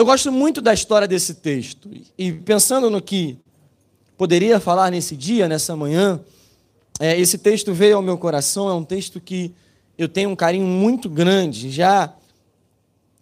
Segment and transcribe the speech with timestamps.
[0.00, 1.90] Eu gosto muito da história desse texto.
[2.16, 3.36] E pensando no que
[4.16, 6.18] poderia falar nesse dia, nessa manhã,
[6.98, 8.70] é, esse texto veio ao meu coração.
[8.70, 9.52] É um texto que
[9.98, 11.70] eu tenho um carinho muito grande.
[11.70, 12.14] Já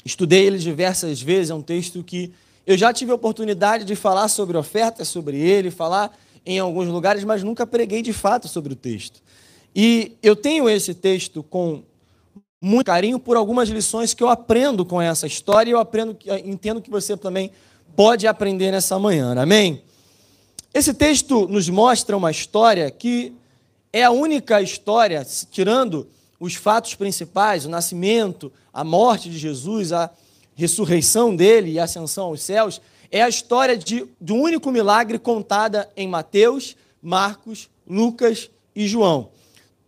[0.05, 1.51] estudei ele diversas vezes.
[1.51, 2.33] É um texto que
[2.65, 6.17] eu já tive a oportunidade de falar sobre ofertas sobre ele, falar
[6.47, 9.21] em alguns lugares, mas nunca preguei de fato sobre o texto.
[9.75, 11.83] E eu tenho esse texto com
[12.61, 16.83] muito carinho por algumas lições que eu aprendo com essa história e eu aprendo, entendo
[16.83, 17.53] que você também
[17.95, 19.35] pode aprender nessa manhã.
[19.41, 19.83] Amém?
[20.75, 23.33] Esse texto nos mostra uma história que
[23.93, 26.07] é a única história, tirando
[26.39, 30.11] os fatos principais, o nascimento, a morte de Jesus, a
[30.55, 32.81] ressurreição dele e a ascensão aos céus,
[33.11, 39.31] é a história de, um único milagre contada em Mateus, Marcos, Lucas e João.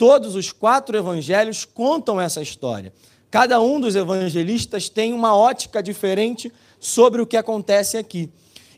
[0.00, 2.90] Todos os quatro evangelhos contam essa história.
[3.30, 8.30] Cada um dos evangelistas tem uma ótica diferente sobre o que acontece aqui.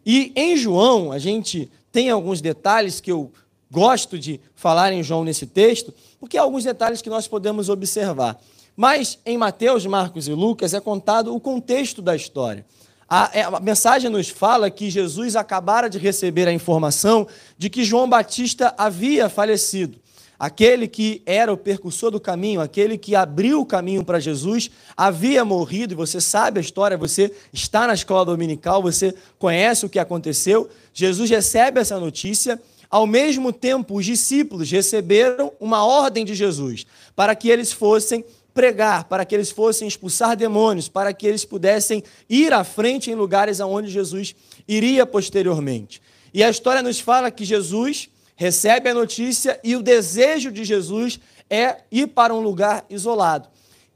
[0.04, 3.30] E em João, a gente tem alguns detalhes que eu
[3.70, 8.40] gosto de falar em João nesse texto, porque há alguns detalhes que nós podemos observar.
[8.74, 12.66] Mas em Mateus, Marcos e Lucas é contado o contexto da história.
[13.08, 17.84] A, é, a, mensagem nos fala que Jesus acabara de receber a informação de que
[17.84, 20.01] João Batista havia falecido
[20.42, 25.44] aquele que era o percursor do caminho, aquele que abriu o caminho para Jesus, havia
[25.44, 30.00] morrido, e você sabe a história, você está na escola dominical, você conhece o que
[30.00, 30.68] aconteceu.
[30.92, 37.36] Jesus recebe essa notícia, ao mesmo tempo, os discípulos receberam uma ordem de Jesus para
[37.36, 42.52] que eles fossem pregar, para que eles fossem expulsar demônios, para que eles pudessem ir
[42.52, 44.34] à frente em lugares aonde Jesus
[44.66, 46.02] iria posteriormente.
[46.34, 48.10] E a história nos fala que Jesus
[48.42, 53.48] recebe a notícia e o desejo de Jesus é ir para um lugar isolado.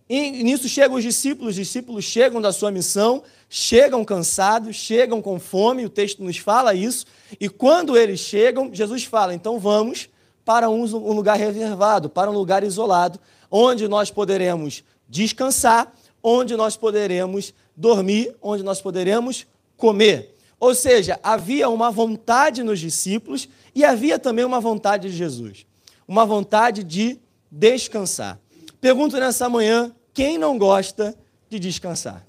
[0.08, 5.41] E nisso chegam os discípulos, os discípulos chegam da sua missão, chegam cansados, chegam com
[5.41, 7.06] fome, o texto nos fala isso,
[7.41, 10.08] e quando eles chegam, Jesus fala: então vamos
[10.44, 13.19] para um lugar reservado, para um lugar isolado,
[13.50, 19.44] onde nós poderemos descansar, onde nós poderemos dormir, onde nós poderemos
[19.76, 20.37] comer.
[20.59, 25.66] Ou seja, havia uma vontade nos discípulos e havia também uma vontade de Jesus,
[26.09, 27.20] uma vontade de
[27.53, 28.41] descansar.
[28.81, 31.14] Pergunto nessa manhã: quem não gosta
[31.50, 32.26] de descansar?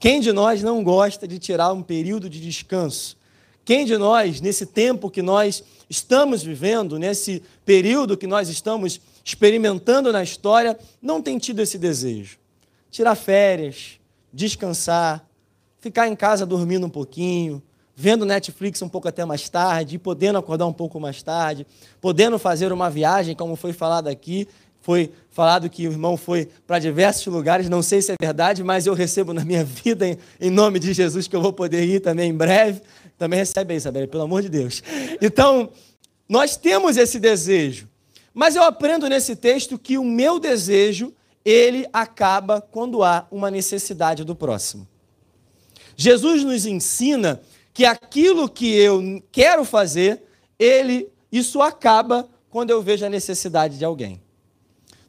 [0.00, 3.16] Quem de nós não gosta de tirar um período de descanso?
[3.64, 10.12] Quem de nós, nesse tempo que nós estamos vivendo, nesse período que nós estamos experimentando
[10.12, 12.38] na história, não tem tido esse desejo?
[12.90, 14.00] Tirar férias,
[14.32, 15.24] descansar,
[15.78, 17.62] ficar em casa dormindo um pouquinho,
[18.00, 21.66] vendo Netflix um pouco até mais tarde, podendo acordar um pouco mais tarde,
[22.00, 24.46] podendo fazer uma viagem, como foi falado aqui.
[24.80, 28.86] Foi falado que o irmão foi para diversos lugares, não sei se é verdade, mas
[28.86, 31.98] eu recebo na minha vida, em, em nome de Jesus, que eu vou poder ir
[31.98, 32.80] também em breve.
[33.18, 34.80] Também recebe aí, Isabela, pelo amor de Deus.
[35.20, 35.70] Então,
[36.28, 37.88] nós temos esse desejo,
[38.32, 41.12] mas eu aprendo nesse texto que o meu desejo,
[41.44, 44.86] ele acaba quando há uma necessidade do próximo.
[45.96, 47.40] Jesus nos ensina
[47.78, 50.20] que aquilo que eu quero fazer,
[50.58, 54.20] ele isso acaba quando eu vejo a necessidade de alguém.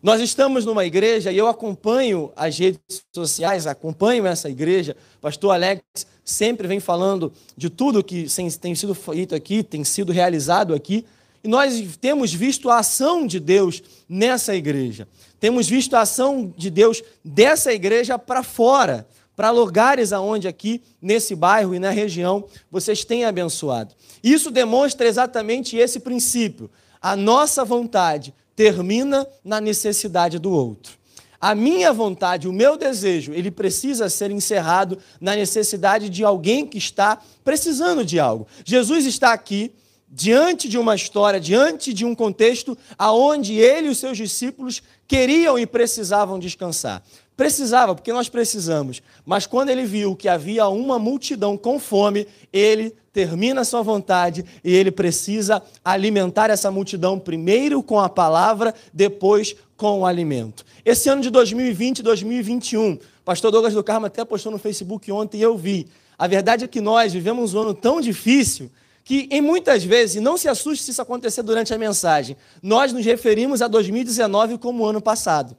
[0.04, 2.80] Nós estamos numa igreja e eu acompanho as redes
[3.12, 4.96] sociais, acompanho essa igreja.
[5.20, 5.82] Pastor Alex
[6.24, 8.28] sempre vem falando de tudo que
[8.62, 11.08] tem sido feito aqui, tem sido realizado aqui.
[11.44, 15.08] E nós temos visto a ação de Deus nessa igreja.
[15.40, 19.08] Temos visto a ação de Deus dessa igreja para fora
[19.40, 23.96] para lugares aonde aqui nesse bairro e na região vocês têm abençoado.
[24.22, 26.70] Isso demonstra exatamente esse princípio.
[27.02, 30.92] A nossa vontade termina na necessidade do outro.
[31.40, 36.78] A minha vontade, o meu desejo, ele precisa ser encerrado na necessidade de alguém que
[36.78, 38.46] está precisando de algo.
[38.66, 39.72] Jesus está aqui
[40.12, 45.58] diante de uma história, diante de um contexto aonde ele e os seus discípulos queriam
[45.58, 47.02] e precisavam descansar.
[47.40, 49.02] Precisava, porque nós precisamos.
[49.26, 54.44] Mas quando ele viu que havia uma multidão com fome, ele termina a sua vontade
[54.62, 60.66] e ele precisa alimentar essa multidão primeiro com a palavra, depois com o alimento.
[60.84, 65.38] Esse ano de 2020 e 2021, pastor Douglas do Carmo até postou no Facebook ontem
[65.38, 65.88] e eu vi.
[66.18, 68.70] A verdade é que nós vivemos um ano tão difícil
[69.02, 72.92] que, em muitas vezes, e não se assuste se isso acontecer durante a mensagem, nós
[72.92, 75.56] nos referimos a 2019 como o ano passado.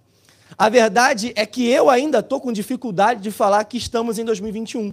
[0.57, 4.93] A verdade é que eu ainda estou com dificuldade de falar que estamos em 2021.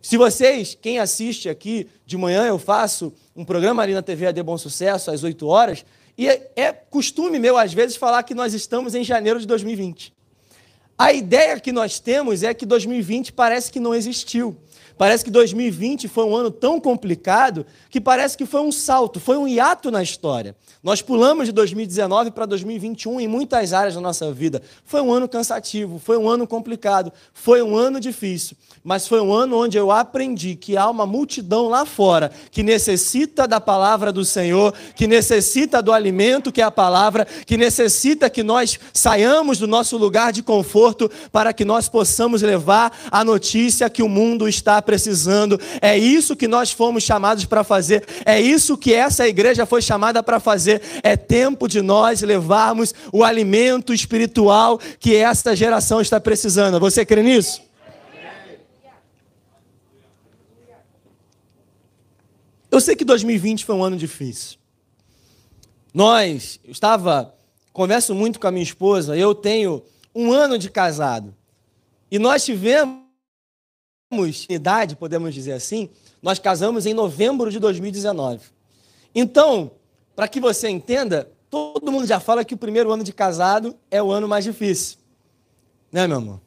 [0.00, 4.42] Se vocês, quem assiste aqui, de manhã eu faço um programa ali na TV AD
[4.42, 5.84] Bom Sucesso, às 8 horas,
[6.16, 10.12] e é, é costume meu, às vezes, falar que nós estamos em janeiro de 2020.
[10.98, 14.56] A ideia que nós temos é que 2020 parece que não existiu.
[14.98, 19.36] Parece que 2020 foi um ano tão complicado que parece que foi um salto, foi
[19.36, 20.56] um hiato na história.
[20.82, 24.60] Nós pulamos de 2019 para 2021 em muitas áreas da nossa vida.
[24.84, 29.32] Foi um ano cansativo, foi um ano complicado, foi um ano difícil, mas foi um
[29.32, 34.24] ano onde eu aprendi que há uma multidão lá fora que necessita da palavra do
[34.24, 39.68] Senhor, que necessita do alimento que é a palavra, que necessita que nós saiamos do
[39.68, 40.87] nosso lugar de conforto
[41.32, 45.60] para que nós possamos levar a notícia que o mundo está precisando.
[45.80, 48.04] É isso que nós fomos chamados para fazer.
[48.24, 50.82] É isso que essa igreja foi chamada para fazer.
[51.02, 56.80] É tempo de nós levarmos o alimento espiritual que esta geração está precisando.
[56.80, 57.68] Você crê nisso?
[62.70, 64.58] Eu sei que 2020 foi um ano difícil.
[65.92, 67.34] Nós, eu estava,
[67.72, 69.82] converso muito com a minha esposa, eu tenho
[70.18, 71.32] um ano de casado.
[72.10, 72.98] E nós tivemos
[74.48, 75.88] idade, podemos dizer assim,
[76.20, 78.40] nós casamos em novembro de 2019.
[79.14, 79.70] Então,
[80.16, 84.02] para que você entenda, todo mundo já fala que o primeiro ano de casado é
[84.02, 84.98] o ano mais difícil.
[85.92, 86.40] Né, meu amor?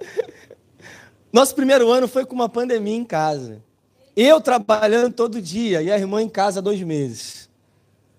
[1.32, 3.62] Nosso primeiro ano foi com uma pandemia em casa.
[4.16, 7.48] Eu trabalhando todo dia e a irmã em casa dois meses.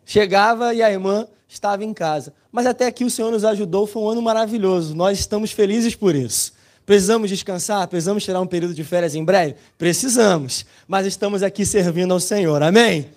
[0.05, 2.33] Chegava e a irmã estava em casa.
[2.51, 4.95] Mas até aqui o Senhor nos ajudou, foi um ano maravilhoso.
[4.95, 6.53] Nós estamos felizes por isso.
[6.85, 7.87] Precisamos descansar?
[7.87, 9.55] Precisamos tirar um período de férias em breve?
[9.77, 13.09] Precisamos, mas estamos aqui servindo ao Senhor, amém?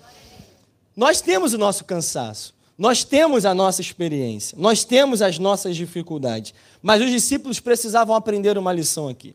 [0.96, 6.54] Nós temos o nosso cansaço, nós temos a nossa experiência, nós temos as nossas dificuldades,
[6.80, 9.34] mas os discípulos precisavam aprender uma lição aqui.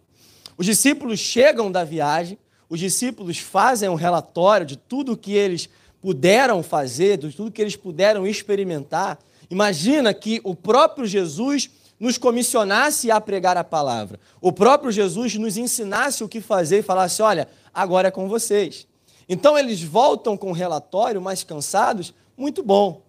[0.57, 2.37] Os discípulos chegam da viagem,
[2.69, 5.67] os discípulos fazem um relatório de tudo o que eles
[6.01, 9.19] puderam fazer, de tudo que eles puderam experimentar.
[9.49, 11.69] Imagina que o próprio Jesus
[11.99, 14.19] nos comissionasse a pregar a palavra.
[14.41, 18.87] O próprio Jesus nos ensinasse o que fazer e falasse: olha, agora é com vocês.
[19.29, 23.03] Então eles voltam com o relatório mais cansados, muito bom.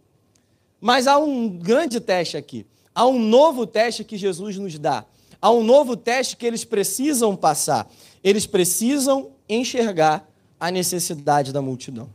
[0.81, 2.67] Mas há um grande teste aqui.
[2.95, 5.07] Há um novo teste que Jesus nos dá.
[5.41, 7.91] Há um novo teste que eles precisam passar.
[8.23, 10.29] Eles precisam enxergar
[10.61, 12.09] a necessidade da multidão.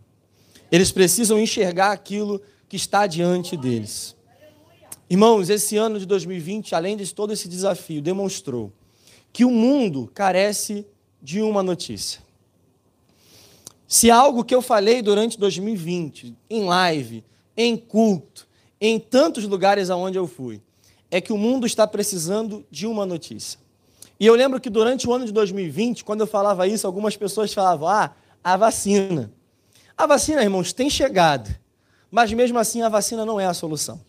[0.71, 4.15] Eles precisam enxergar aquilo que está diante deles.
[5.09, 8.73] Irmãos, esse ano de 2020, além de todo esse desafio, demonstrou
[9.31, 10.85] que o mundo carece
[11.21, 12.21] de uma notícia.
[13.87, 17.23] Se algo que eu falei durante 2020, em live,
[17.55, 18.45] em culto,
[18.81, 20.61] em tantos lugares aonde eu fui,
[21.09, 23.59] é que o mundo está precisando de uma notícia.
[24.19, 27.53] E eu lembro que durante o ano de 2020, quando eu falava isso, algumas pessoas
[27.53, 28.13] falavam: ah,
[28.43, 29.31] a vacina.
[29.97, 31.49] A vacina, irmãos, tem chegado,
[32.11, 33.99] mas mesmo assim a vacina não é a solução.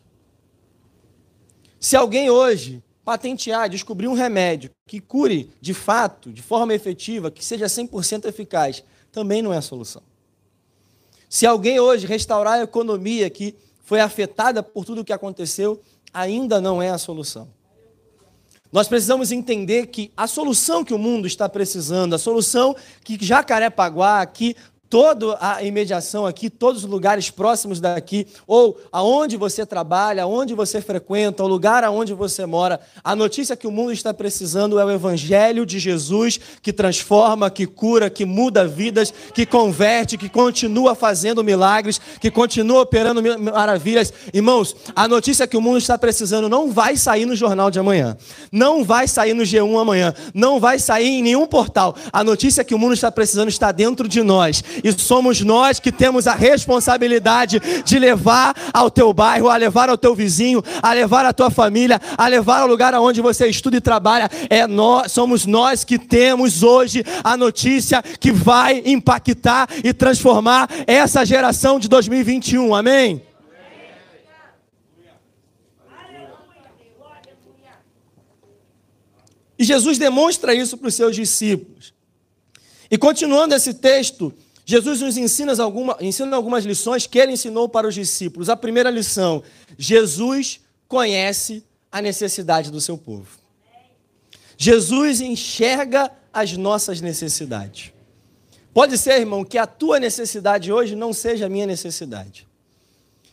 [1.81, 7.43] Se alguém hoje patentear, descobrir um remédio que cure de fato, de forma efetiva, que
[7.43, 10.03] seja 100% eficaz, também não é a solução.
[11.27, 15.81] Se alguém hoje restaurar a economia que foi afetada por tudo o que aconteceu,
[16.13, 17.49] ainda não é a solução.
[18.71, 24.27] Nós precisamos entender que a solução que o mundo está precisando, a solução que Jacarepaguá,
[24.27, 24.55] que
[24.91, 30.81] toda a imediação aqui, todos os lugares próximos daqui, ou aonde você trabalha, aonde você
[30.81, 34.91] frequenta, o lugar aonde você mora, a notícia que o mundo está precisando é o
[34.91, 41.45] evangelho de Jesus que transforma, que cura, que muda vidas, que converte, que continua fazendo
[41.45, 44.13] milagres, que continua operando maravilhas.
[44.33, 48.17] Irmãos, a notícia que o mundo está precisando não vai sair no jornal de amanhã,
[48.51, 51.95] não vai sair no G1 amanhã, não vai sair em nenhum portal.
[52.13, 55.93] A notícia que o mundo está precisando está dentro de nós e somos nós que
[55.93, 61.25] temos a responsabilidade de levar ao teu bairro, a levar ao teu vizinho, a levar
[61.25, 64.31] à tua família, a levar ao lugar onde você estuda e trabalha.
[64.49, 71.25] É nós, somos nós que temos hoje a notícia que vai impactar e transformar essa
[71.25, 72.75] geração de 2021.
[72.75, 73.23] Amém?
[79.59, 81.93] E Jesus demonstra isso para os seus discípulos.
[82.91, 84.33] E continuando esse texto,
[84.71, 88.51] Jesus nos ensina, alguma, ensina algumas lições que ele ensinou para os discípulos.
[88.51, 89.43] A primeira lição:
[89.79, 93.39] Jesus conhece a necessidade do seu povo.
[94.59, 97.95] Jesus enxerga as nossas necessidades.
[98.75, 102.47] Pode ser, irmão, que a tua necessidade hoje não seja a minha necessidade.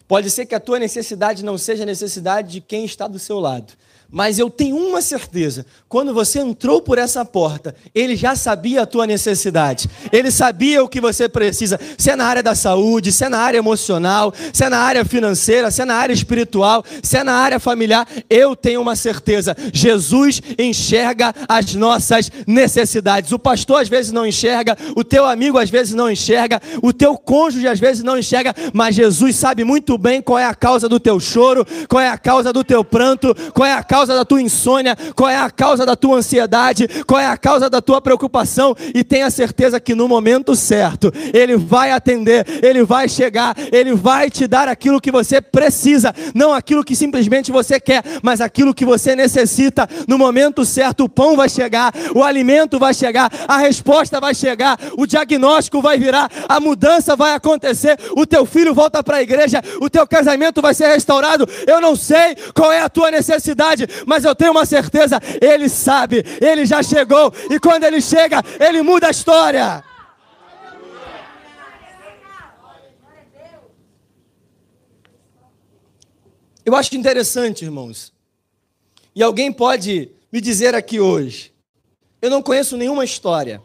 [0.07, 3.41] Pode ser que a tua necessidade não seja a necessidade de quem está do seu
[3.41, 3.73] lado.
[4.11, 8.85] Mas eu tenho uma certeza: quando você entrou por essa porta, ele já sabia a
[8.85, 13.25] tua necessidade, ele sabia o que você precisa, se é na área da saúde, se
[13.25, 17.17] é na área emocional, se é na área financeira, se é na área espiritual, se
[17.17, 18.07] é na área familiar.
[18.29, 23.31] Eu tenho uma certeza: Jesus enxerga as nossas necessidades.
[23.31, 27.17] O pastor às vezes não enxerga, o teu amigo às vezes não enxerga, o teu
[27.17, 30.99] cônjuge às vezes não enxerga, mas Jesus sabe muito bem qual é a causa do
[30.99, 34.25] teu choro, qual é a causa do teu pranto, qual é a causa causa da
[34.25, 38.01] tua insônia, qual é a causa da tua ansiedade, qual é a causa da tua
[38.01, 43.95] preocupação, e tenha certeza que no momento certo, Ele vai atender, Ele vai chegar, Ele
[43.95, 48.73] vai te dar aquilo que você precisa, não aquilo que simplesmente você quer, mas aquilo
[48.73, 49.87] que você necessita.
[50.09, 54.77] No momento certo, o pão vai chegar, o alimento vai chegar, a resposta vai chegar,
[54.97, 59.63] o diagnóstico vai virar, a mudança vai acontecer, o teu filho volta para a igreja,
[59.79, 61.47] o teu casamento vai ser restaurado.
[61.65, 66.23] Eu não sei qual é a tua necessidade, mas eu tenho uma certeza: Ele sabe,
[66.41, 69.83] Ele já chegou, e quando Ele chega, Ele muda a história.
[76.65, 78.11] Eu acho interessante, irmãos,
[79.15, 81.53] e alguém pode me dizer aqui hoje:
[82.21, 83.61] eu não conheço nenhuma história,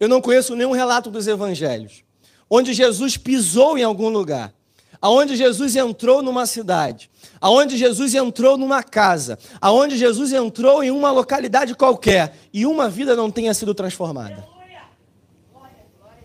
[0.00, 2.02] eu não conheço nenhum relato dos evangelhos,
[2.48, 4.54] onde Jesus pisou em algum lugar,
[5.00, 11.10] aonde Jesus entrou numa cidade, aonde Jesus entrou numa casa, aonde Jesus entrou em uma
[11.10, 14.46] localidade qualquer e uma vida não tenha sido transformada.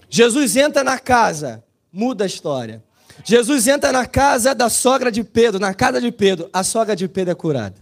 [0.10, 2.84] Jesus entra na casa, muda a história.
[3.24, 7.08] Jesus entra na casa da sogra de Pedro, na casa de Pedro, a sogra de
[7.08, 7.76] Pedro é curada.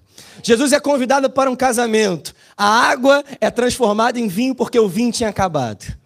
[0.43, 5.11] Jesus é convidado para um casamento, a água é transformada em vinho porque o vinho
[5.11, 6.02] tinha acabado.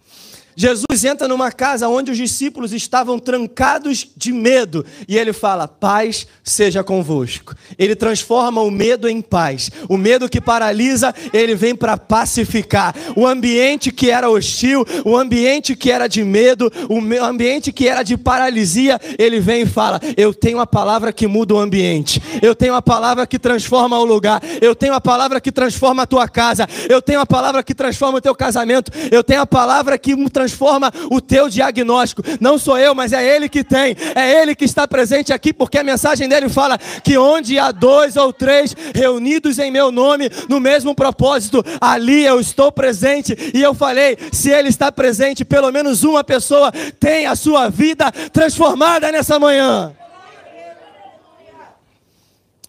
[0.59, 6.25] Jesus entra numa casa onde os discípulos estavam trancados de medo e ele fala: Paz
[6.43, 7.53] seja convosco.
[7.77, 9.69] Ele transforma o medo em paz.
[9.87, 12.95] O medo que paralisa, ele vem para pacificar.
[13.15, 18.01] O ambiente que era hostil, o ambiente que era de medo, o ambiente que era
[18.01, 22.19] de paralisia, ele vem e fala: Eu tenho a palavra que muda o ambiente.
[22.41, 24.41] Eu tenho a palavra que transforma o lugar.
[24.59, 26.67] Eu tenho a palavra que transforma a tua casa.
[26.89, 28.91] Eu tenho a palavra que transforma o teu casamento.
[29.11, 32.23] Eu tenho a palavra que transforma transforma o teu diagnóstico.
[32.39, 33.95] Não sou eu, mas é Ele que tem.
[34.15, 38.15] É Ele que está presente aqui, porque a mensagem dele fala que onde há dois
[38.15, 43.35] ou três reunidos em meu nome, no mesmo propósito, ali eu estou presente.
[43.53, 48.11] E eu falei: se Ele está presente, pelo menos uma pessoa tem a sua vida
[48.31, 49.93] transformada nessa manhã.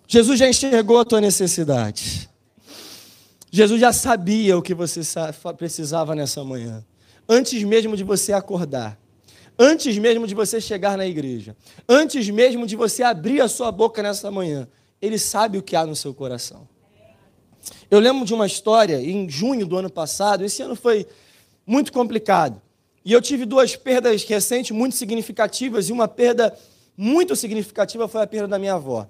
[0.06, 2.28] Jesus já enxergou a tua necessidade.
[3.50, 5.00] Jesus já sabia o que você
[5.56, 6.84] precisava nessa manhã
[7.28, 8.98] antes mesmo de você acordar,
[9.58, 11.56] antes mesmo de você chegar na igreja,
[11.88, 14.68] antes mesmo de você abrir a sua boca nessa manhã,
[15.02, 16.66] Ele sabe o que há no seu coração.
[17.90, 21.06] Eu lembro de uma história em junho do ano passado, esse ano foi
[21.66, 22.62] muito complicado.
[23.04, 26.56] E eu tive duas perdas recentes muito significativas, e uma perda
[26.96, 29.08] muito significativa foi a perda da minha avó.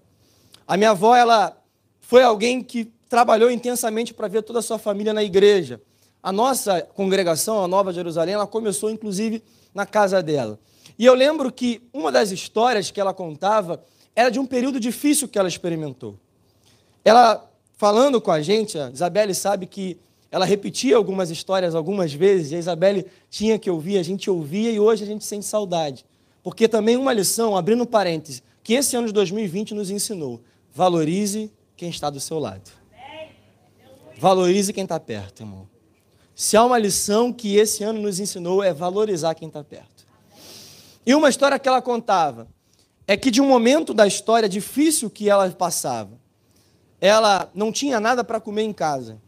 [0.66, 1.56] A minha avó, ela
[2.00, 5.80] foi alguém que trabalhou intensamente para ver toda a sua família na igreja.
[6.28, 9.42] A nossa congregação, a Nova Jerusalém, ela começou inclusive
[9.73, 10.61] na casa dela.
[10.99, 13.82] E eu lembro que uma das histórias que ela contava
[14.14, 16.18] era de um período difícil que ela experimentou.
[17.02, 19.99] Ela, falando com a gente, a Isabelle sabe que
[20.30, 24.70] ela repetia algumas histórias algumas vezes, e a Isabelle tinha que ouvir, a gente ouvia
[24.70, 26.04] e hoje a gente sente saudade.
[26.42, 30.42] Porque também uma lição, abrindo parênteses, que esse ano de 2020 nos ensinou:
[30.75, 32.70] valorize quem está do seu lado.
[34.18, 35.77] Valorize quem está perto, irmão.
[36.38, 40.07] Se há uma lição que esse ano nos ensinou é valorizar quem está perto.
[41.04, 42.47] E uma história que ela contava
[43.09, 46.16] é que de um momento da história difícil que ela passava,
[47.00, 49.21] ela não tinha nada para comer em casa,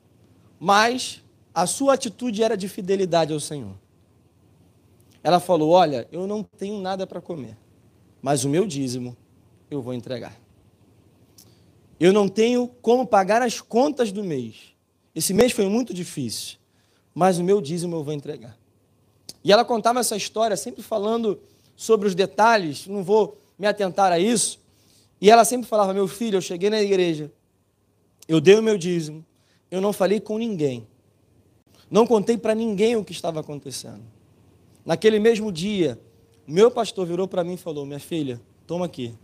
[0.57, 1.21] mas
[1.53, 3.75] a sua atitude era de fidelidade ao Senhor.
[5.21, 7.59] Ela falou: Olha, eu não tenho nada para comer,
[8.23, 9.17] mas o meu dízimo
[9.69, 10.41] eu vou entregar.
[11.99, 14.77] Eu não tenho como pagar as contas do mês.
[15.13, 16.60] Esse mês foi muito difícil
[17.15, 18.57] mas o meu dízimo eu vou entregar.
[19.43, 21.41] E ela contava essa história, sempre falando
[21.75, 24.61] sobre os detalhes, não vou me atentar a isso.
[25.21, 27.33] E ela sempre falava: Meu filho, eu cheguei na igreja,
[28.29, 29.25] eu dei o meu dízimo,
[29.71, 30.87] eu não falei com ninguém,
[31.91, 34.03] não contei para ninguém o que estava acontecendo.
[34.85, 35.99] Naquele mesmo dia,
[36.47, 39.15] meu pastor virou para mim e falou: Minha filha, toma aqui,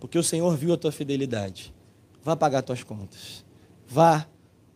[0.00, 1.74] porque o Senhor viu a tua fidelidade.
[2.22, 3.44] Vá pagar tuas contas,
[3.86, 4.26] vá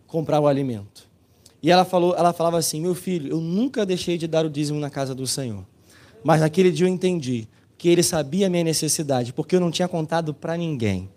[0.06, 1.09] comprar o alimento.
[1.62, 4.78] E ela, falou, ela falava assim: Meu filho, eu nunca deixei de dar o dízimo
[4.80, 5.64] na casa do Senhor.
[6.22, 7.48] Mas naquele dia eu entendi
[7.78, 11.08] que ele sabia a minha necessidade, porque eu não tinha contado para ninguém.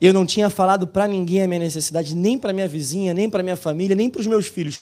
[0.00, 3.42] Eu não tinha falado para ninguém a minha necessidade, nem para minha vizinha, nem para
[3.42, 4.80] minha família, nem para os meus filhos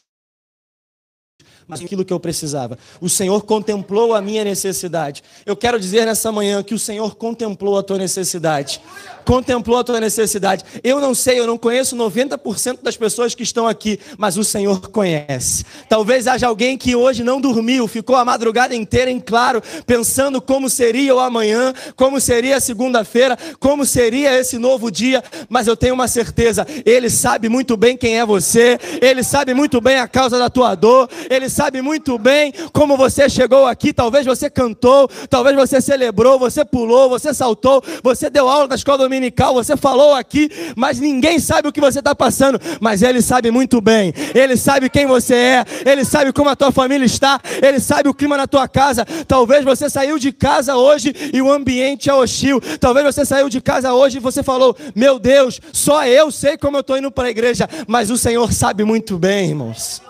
[1.69, 2.79] mas aquilo que eu precisava.
[2.99, 5.23] O Senhor contemplou a minha necessidade.
[5.45, 8.81] Eu quero dizer nessa manhã que o Senhor contemplou a tua necessidade.
[9.25, 10.65] Contemplou a tua necessidade.
[10.83, 14.89] Eu não sei, eu não conheço 90% das pessoas que estão aqui, mas o Senhor
[14.89, 15.67] conhece.
[15.87, 20.71] Talvez haja alguém que hoje não dormiu, ficou a madrugada inteira em claro, pensando como
[20.71, 25.93] seria o amanhã, como seria a segunda-feira, como seria esse novo dia, mas eu tenho
[25.93, 30.39] uma certeza, ele sabe muito bem quem é você, ele sabe muito bem a causa
[30.39, 33.93] da tua dor, ele sabe muito bem como você chegou aqui.
[33.93, 38.99] Talvez você cantou, talvez você celebrou, você pulou, você saltou, você deu aula na escola
[38.99, 42.61] dominical, você falou aqui, mas ninguém sabe o que você está passando.
[42.81, 46.71] Mas Ele sabe muito bem, Ele sabe quem você é, Ele sabe como a tua
[46.71, 49.05] família está, Ele sabe o clima na tua casa.
[49.27, 52.61] Talvez você saiu de casa hoje e o ambiente é hostil.
[52.79, 56.77] Talvez você saiu de casa hoje e você falou: Meu Deus, só eu sei como
[56.77, 60.08] eu estou indo para a igreja, mas o Senhor sabe muito bem, irmãos.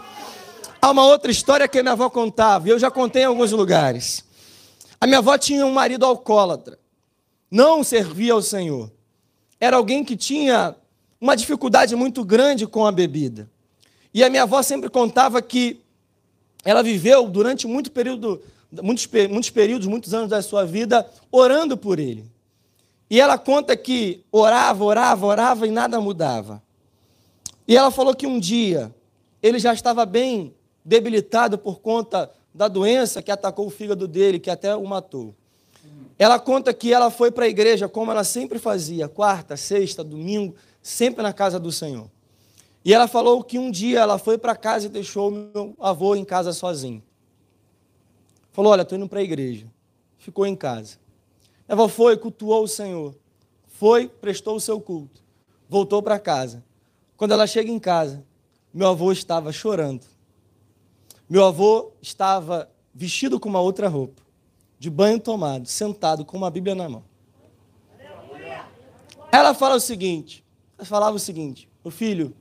[0.81, 3.51] Há uma outra história que a minha avó contava, e eu já contei em alguns
[3.51, 4.25] lugares.
[5.01, 6.79] A minha avó tinha um marido alcoólatra,
[7.51, 8.91] não servia ao Senhor.
[9.61, 10.77] Era alguém que tinha
[11.21, 13.51] uma dificuldade muito grande com a bebida.
[14.15, 15.81] E a minha avó sempre contava que
[16.65, 18.41] ela viveu durante muito período,
[18.83, 22.25] muitos, muitos períodos, muitos anos da sua vida, orando por ele.
[23.11, 26.63] E ela conta que orava, orava, orava e nada mudava.
[27.67, 28.95] E ela falou que um dia
[29.43, 30.55] ele já estava bem
[30.89, 35.35] debilitado por conta da doença que atacou o fígado dele, que até o matou.
[36.19, 40.57] Ela conta que ela foi para a igreja como ela sempre fazia, quarta, sexta, domingo,
[40.83, 42.11] sempre na casa do Senhor.
[42.83, 46.25] E ela falou que um dia ela foi para casa e deixou meu avô em
[46.25, 47.03] casa sozinho.
[48.51, 49.67] Falou: Olha, estou indo para a igreja.
[50.17, 50.97] Ficou em casa.
[51.69, 53.15] Ela foi, cultuou o Senhor.
[53.69, 55.21] Foi, prestou o seu culto.
[55.69, 56.65] Voltou para casa.
[57.15, 58.25] Quando ela chega em casa,
[58.73, 60.18] meu avô estava chorando.
[61.29, 64.23] Meu avô estava vestido com uma outra roupa,
[64.79, 67.05] de banho tomado, sentado com uma Bíblia na mão.
[69.31, 70.43] Ela fala o seguinte,
[70.79, 72.35] ela falava o seguinte, o filho,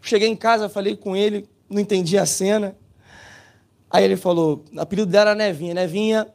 [0.00, 2.76] cheguei em casa, falei com ele, não entendi a cena.
[3.88, 5.74] Aí ele falou, o apelido dela era Nevinha.
[5.74, 6.34] Nevinha, vou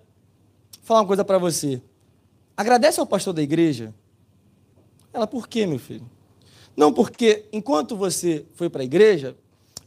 [0.83, 1.81] falar uma coisa para você.
[2.55, 3.93] Agradece ao pastor da igreja.
[5.11, 6.09] Ela, por quê, meu filho?
[6.75, 9.35] Não, porque enquanto você foi para a igreja,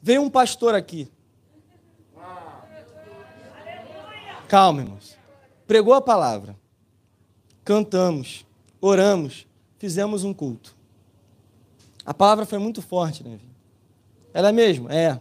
[0.03, 1.09] veio um pastor aqui.
[4.51, 5.17] Calma, irmãos.
[5.65, 6.57] Pregou a palavra,
[7.65, 8.45] cantamos,
[8.81, 9.47] oramos,
[9.79, 10.75] fizemos um culto.
[12.05, 13.39] A palavra foi muito forte, né?
[14.35, 14.91] Ela é mesmo?
[14.91, 15.21] É.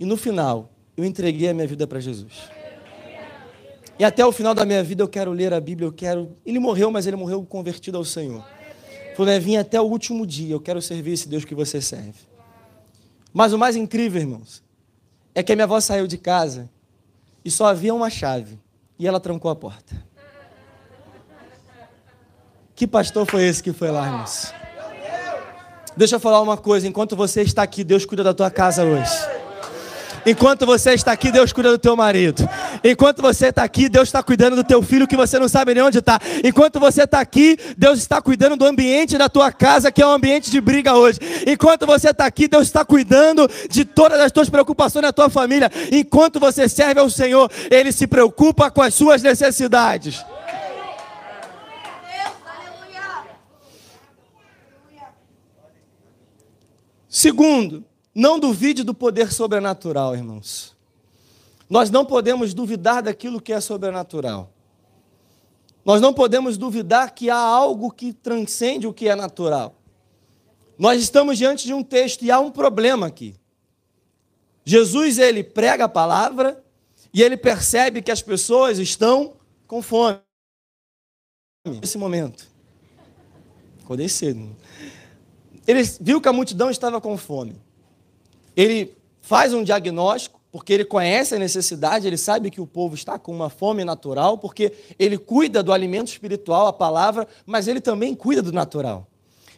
[0.00, 2.50] E no final, eu entreguei a minha vida para Jesus.
[3.96, 6.36] E até o final da minha vida eu quero ler a Bíblia, eu quero.
[6.44, 8.44] Ele morreu, mas ele morreu convertido ao Senhor.
[9.14, 12.18] Falou, Nevinho, né, até o último dia eu quero servir esse Deus que você serve.
[13.32, 14.60] Mas o mais incrível, irmãos,
[15.36, 16.68] é que a minha avó saiu de casa
[17.44, 18.58] e só havia uma chave.
[18.98, 19.94] E ela trancou a porta.
[22.74, 24.52] Que pastor foi esse que foi lá, irmãos?
[25.96, 29.39] Deixa eu falar uma coisa: enquanto você está aqui, Deus cuida da tua casa hoje.
[30.26, 32.48] Enquanto você está aqui, Deus cuida do teu marido.
[32.84, 35.82] Enquanto você está aqui, Deus está cuidando do teu filho que você não sabe nem
[35.82, 36.20] onde está.
[36.44, 40.10] Enquanto você está aqui, Deus está cuidando do ambiente da tua casa, que é um
[40.10, 41.18] ambiente de briga hoje.
[41.46, 45.70] Enquanto você está aqui, Deus está cuidando de todas as tuas preocupações na tua família.
[45.90, 50.24] Enquanto você serve ao Senhor, Ele se preocupa com as suas necessidades.
[57.08, 60.76] Segundo, não duvide do poder sobrenatural, irmãos.
[61.68, 64.52] Nós não podemos duvidar daquilo que é sobrenatural.
[65.84, 69.76] Nós não podemos duvidar que há algo que transcende o que é natural.
[70.76, 73.34] Nós estamos diante de um texto e há um problema aqui.
[74.64, 76.62] Jesus ele prega a palavra
[77.14, 79.34] e ele percebe que as pessoas estão
[79.66, 80.18] com fome
[81.64, 82.48] nesse momento.
[83.82, 84.56] Acordei cedo.
[85.66, 87.60] Ele viu que a multidão estava com fome
[88.56, 93.18] ele faz um diagnóstico, porque ele conhece a necessidade, ele sabe que o povo está
[93.18, 98.14] com uma fome natural, porque ele cuida do alimento espiritual, a palavra, mas ele também
[98.14, 99.06] cuida do natural.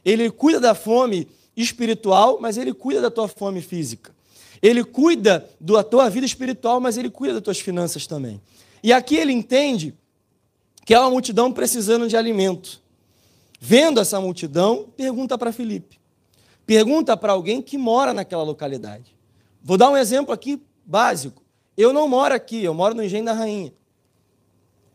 [0.05, 4.13] Ele cuida da fome espiritual, mas ele cuida da tua fome física.
[4.61, 8.41] Ele cuida da tua vida espiritual, mas ele cuida das tuas finanças também.
[8.83, 9.95] E aqui ele entende
[10.85, 12.81] que há uma multidão precisando de alimento.
[13.61, 15.99] Vendo essa multidão, pergunta para Filipe:
[16.73, 19.15] Pergunta para alguém que mora naquela localidade.
[19.63, 21.43] Vou dar um exemplo aqui básico.
[21.77, 23.75] Eu não moro aqui, eu moro no Engenho da Rainha.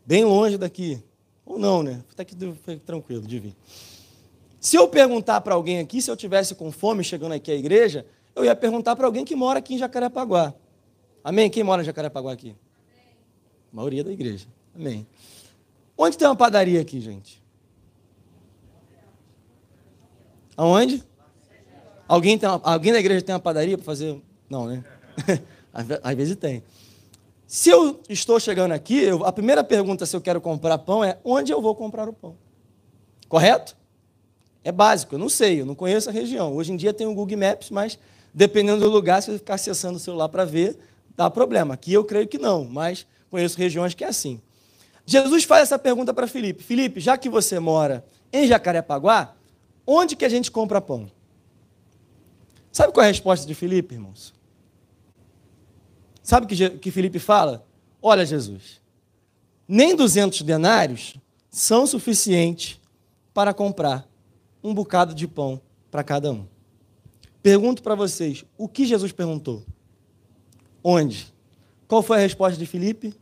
[0.04, 1.00] Bem longe daqui.
[1.46, 2.02] Ou não, né?
[2.10, 2.34] Até que
[2.84, 3.56] tranquilo de vir.
[4.58, 8.04] Se eu perguntar para alguém aqui, se eu tivesse com fome chegando aqui à igreja,
[8.34, 10.52] eu ia perguntar para alguém que mora aqui em Jacarepaguá.
[11.22, 11.48] Amém?
[11.48, 12.56] Quem mora em Jacarepaguá aqui?
[13.72, 14.48] A maioria da igreja.
[14.74, 15.06] Amém.
[15.96, 17.40] Onde tem uma padaria aqui, gente?
[20.56, 21.06] Aonde?
[22.08, 24.18] Alguém, tem uma, alguém da igreja tem uma padaria para fazer?
[24.48, 24.82] Não, né?
[26.02, 26.62] Às vezes tem.
[27.46, 31.18] Se eu estou chegando aqui, eu, a primeira pergunta se eu quero comprar pão é
[31.22, 32.36] onde eu vou comprar o pão?
[33.28, 33.76] Correto?
[34.64, 36.54] É básico, eu não sei, eu não conheço a região.
[36.54, 37.98] Hoje em dia tem o Google Maps, mas
[38.34, 40.78] dependendo do lugar, se você ficar acessando o celular para ver,
[41.16, 41.74] dá problema.
[41.74, 44.40] Aqui eu creio que não, mas conheço regiões que é assim.
[45.04, 49.34] Jesus faz essa pergunta para Felipe: Felipe, já que você mora em Jacarepaguá,
[49.86, 51.10] onde que a gente compra pão?
[52.72, 54.34] Sabe qual é a resposta de Felipe, irmãos?
[56.22, 57.66] Sabe o que, que Felipe fala?
[58.02, 58.80] Olha, Jesus,
[59.66, 61.16] nem 200 denários
[61.50, 62.80] são suficientes
[63.32, 64.06] para comprar
[64.62, 66.46] um bocado de pão para cada um.
[67.42, 69.64] Pergunto para vocês, o que Jesus perguntou?
[70.82, 71.32] Onde?
[71.86, 73.14] Qual foi a resposta de Filipe?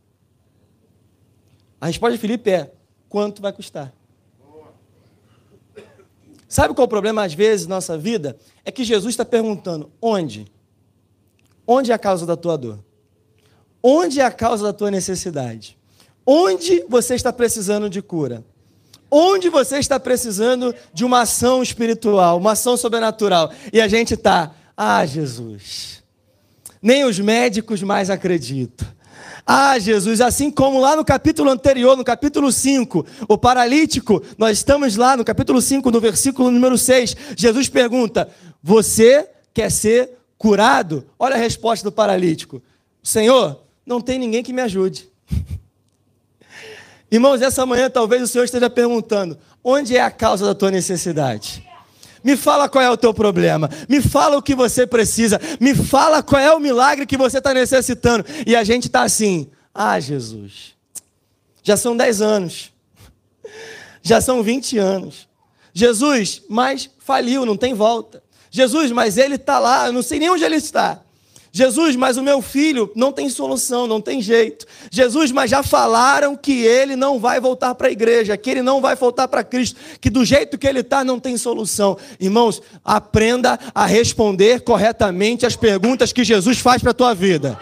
[1.79, 2.73] A resposta de Filipe é:
[3.07, 3.93] quanto vai custar?
[6.47, 8.37] Sabe qual é o problema, às vezes, na nossa vida?
[8.63, 10.49] É que Jesus está perguntando: onde?
[11.65, 12.79] Onde é a causa da tua dor?
[13.83, 15.77] Onde é a causa da tua necessidade?
[16.25, 18.43] Onde você está precisando de cura?
[19.09, 23.51] Onde você está precisando de uma ação espiritual, uma ação sobrenatural?
[23.71, 26.03] E a gente está, ah, Jesus,
[26.81, 28.87] nem os médicos mais acreditam.
[29.49, 34.97] Ah, Jesus, assim como lá no capítulo anterior, no capítulo 5, o paralítico, nós estamos
[34.97, 37.15] lá no capítulo 5, no versículo número 6.
[37.37, 38.29] Jesus pergunta:
[38.61, 41.05] Você quer ser curado?
[41.17, 42.61] Olha a resposta do paralítico:
[43.01, 45.09] Senhor, não tem ninguém que me ajude.
[47.09, 51.65] Irmãos, essa manhã talvez o Senhor esteja perguntando: onde é a causa da tua necessidade?
[52.23, 53.69] Me fala qual é o teu problema.
[53.87, 55.39] Me fala o que você precisa.
[55.59, 58.25] Me fala qual é o milagre que você está necessitando.
[58.45, 60.75] E a gente está assim: ah, Jesus,
[61.63, 62.71] já são 10 anos,
[64.01, 65.27] já são 20 anos.
[65.73, 68.23] Jesus, mas faliu, não tem volta.
[68.49, 71.01] Jesus, mas ele está lá, eu não sei nem onde ele está.
[71.51, 74.65] Jesus, mas o meu filho não tem solução, não tem jeito.
[74.91, 78.81] Jesus, mas já falaram que ele não vai voltar para a igreja, que ele não
[78.81, 81.97] vai voltar para Cristo, que do jeito que ele está não tem solução.
[82.19, 87.57] Irmãos, aprenda a responder corretamente as perguntas que Jesus faz para a tua vida.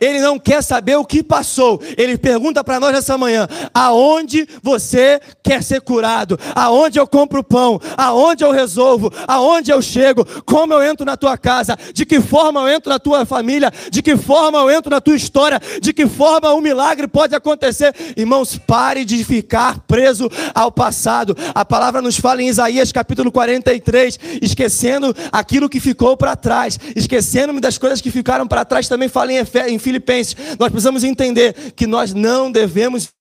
[0.00, 1.80] Ele não quer saber o que passou.
[1.96, 6.38] Ele pergunta para nós nessa manhã: aonde você quer ser curado?
[6.54, 7.80] Aonde eu compro pão?
[7.96, 9.12] Aonde eu resolvo?
[9.26, 10.24] Aonde eu chego?
[10.44, 11.78] Como eu entro na tua casa?
[11.92, 13.72] De que forma eu entro na tua família?
[13.90, 15.60] De que forma eu entro na tua história?
[15.80, 17.94] De que forma um milagre pode acontecer?
[18.16, 21.36] Irmãos, pare de ficar preso ao passado.
[21.54, 27.60] A palavra nos fala em Isaías capítulo 43, esquecendo aquilo que ficou para trás, esquecendo-me
[27.60, 31.86] das coisas que ficaram para trás, também fala em Filipenses Filipenses, nós precisamos entender que
[31.86, 33.13] nós não devemos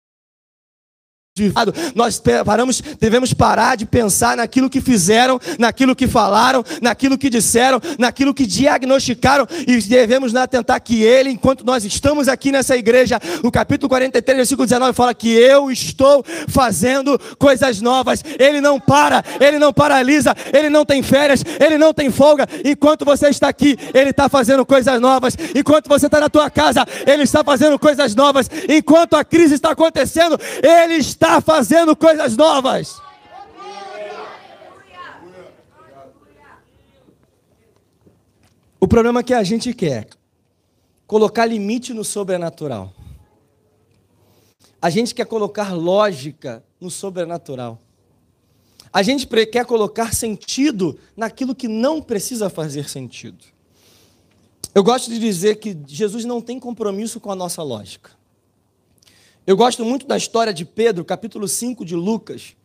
[1.96, 7.82] nós paramos, devemos parar de pensar naquilo que fizeram, naquilo que falaram, naquilo que disseram,
[7.98, 13.52] naquilo que diagnosticaram e devemos atentar que Ele, enquanto nós estamos aqui nessa igreja, no
[13.52, 18.24] capítulo 43, versículo 19, fala que eu estou fazendo coisas novas.
[18.38, 22.48] Ele não para, Ele não paralisa, Ele não tem férias, Ele não tem folga.
[22.63, 25.36] Enquanto você está aqui, Ele está fazendo coisas novas.
[25.56, 28.48] Enquanto você está na tua casa, Ele está fazendo coisas novas.
[28.69, 33.01] Enquanto a crise está acontecendo, Ele está está fazendo coisas novas.
[38.77, 40.09] O problema é que a gente quer
[41.07, 42.93] colocar limite no sobrenatural.
[44.81, 47.79] A gente quer colocar lógica no sobrenatural.
[48.91, 53.45] A gente quer colocar sentido naquilo que não precisa fazer sentido.
[54.75, 58.12] Eu gosto de dizer que Jesus não tem compromisso com a nossa lógica.
[59.45, 62.56] Eu gosto muito da história de Pedro, capítulo 5 de Lucas,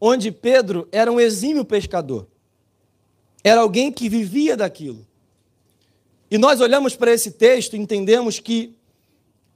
[0.00, 2.26] onde Pedro era um exímio pescador.
[3.44, 5.06] Era alguém que vivia daquilo.
[6.30, 8.74] E nós olhamos para esse texto e entendemos que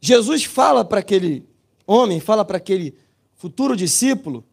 [0.02, 1.48] Jesus fala para aquele
[1.86, 2.94] homem, fala para aquele
[3.36, 4.44] futuro discípulo,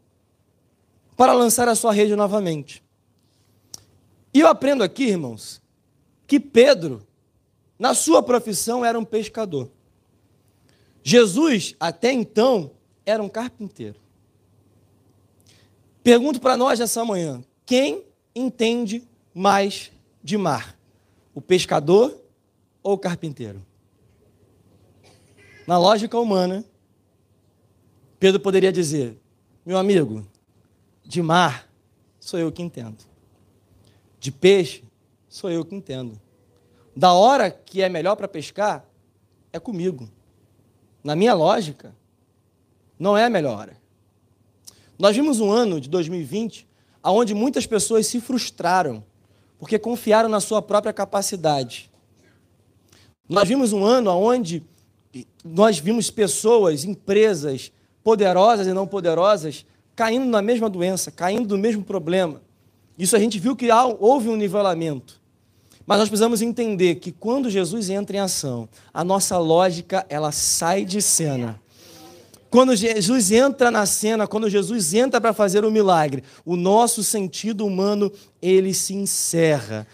[1.17, 2.82] para lançar a sua rede novamente.
[4.34, 5.62] E eu aprendo aqui, irmãos,
[6.26, 7.06] que Pedro,
[7.78, 9.70] na sua profissão, era um pescador.
[11.10, 12.72] Jesus, até então,
[13.06, 13.96] era um carpinteiro.
[16.04, 18.04] Pergunto para nós nessa manhã: quem
[18.36, 19.02] entende
[19.34, 19.89] mais
[20.22, 20.78] de mar?
[21.34, 22.13] O pescador
[22.84, 23.65] ou o carpinteiro?
[25.65, 26.65] Na lógica humana,
[28.20, 29.17] Pedro poderia dizer:
[29.65, 30.28] meu amigo,
[31.06, 31.72] de mar,
[32.20, 32.98] sou eu que entendo.
[34.20, 34.84] De peixe,
[35.30, 36.20] sou eu que entendo.
[36.93, 38.86] Da hora que é melhor para pescar,
[39.54, 40.10] é comigo.
[41.08, 41.96] Na minha lógica,
[43.00, 43.78] não é a melhor hora.
[45.00, 46.67] Nós vimos um ano de 2020
[47.02, 49.02] onde muitas pessoas se frustraram
[49.58, 51.89] porque confiaram na sua própria capacidade.
[53.30, 54.62] Nós vimos um ano onde
[55.46, 57.72] nós vimos pessoas, empresas,
[58.04, 59.65] poderosas e não poderosas,
[59.96, 62.41] caindo na mesma doença, caindo no mesmo problema.
[63.00, 65.22] Isso a gente viu que houve um nivelamento.
[65.88, 70.84] Mas nós precisamos entender que quando Jesus entra em ação, a nossa lógica ela sai
[70.84, 71.58] de cena.
[72.50, 77.65] Quando Jesus entra na cena, quando Jesus entra para fazer o milagre, o nosso sentido
[77.65, 79.88] humano ele se encerra.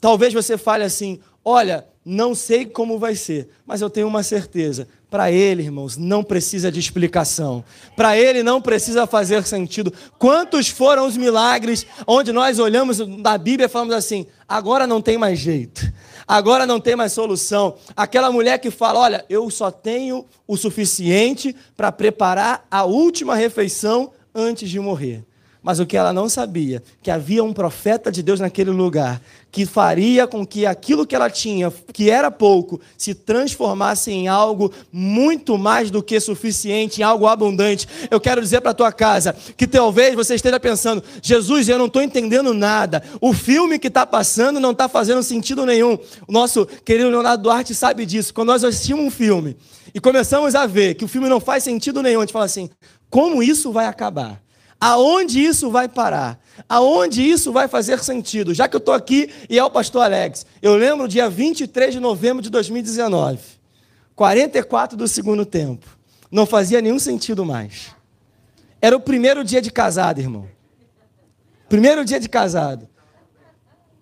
[0.00, 4.88] Talvez você fale assim: "Olha, não sei como vai ser, mas eu tenho uma certeza.
[5.08, 7.64] Para ele, irmãos, não precisa de explicação.
[7.94, 9.92] Para ele não precisa fazer sentido.
[10.18, 15.16] Quantos foram os milagres onde nós olhamos na Bíblia e falamos assim: agora não tem
[15.18, 15.92] mais jeito,
[16.26, 17.76] agora não tem mais solução.
[17.94, 24.12] Aquela mulher que fala: olha, eu só tenho o suficiente para preparar a última refeição
[24.34, 25.24] antes de morrer.
[25.62, 29.22] Mas o que ela não sabia, que havia um profeta de Deus naquele lugar,
[29.52, 34.72] que faria com que aquilo que ela tinha, que era pouco, se transformasse em algo
[34.90, 37.86] muito mais do que suficiente, em algo abundante.
[38.10, 41.86] Eu quero dizer para a tua casa que talvez você esteja pensando: Jesus, eu não
[41.86, 43.00] estou entendendo nada.
[43.20, 45.96] O filme que está passando não está fazendo sentido nenhum.
[46.26, 48.34] O nosso querido Leonardo Duarte sabe disso.
[48.34, 49.56] Quando nós assistimos um filme
[49.94, 52.68] e começamos a ver que o filme não faz sentido nenhum, a gente fala assim:
[53.08, 54.42] como isso vai acabar?
[54.84, 56.40] Aonde isso vai parar?
[56.68, 58.52] Aonde isso vai fazer sentido?
[58.52, 62.00] Já que eu estou aqui e é o pastor Alex, eu lembro dia 23 de
[62.00, 63.38] novembro de 2019,
[64.16, 65.86] 44 do segundo tempo.
[66.32, 67.94] Não fazia nenhum sentido mais.
[68.80, 70.48] Era o primeiro dia de casado, irmão.
[71.68, 72.88] Primeiro dia de casado.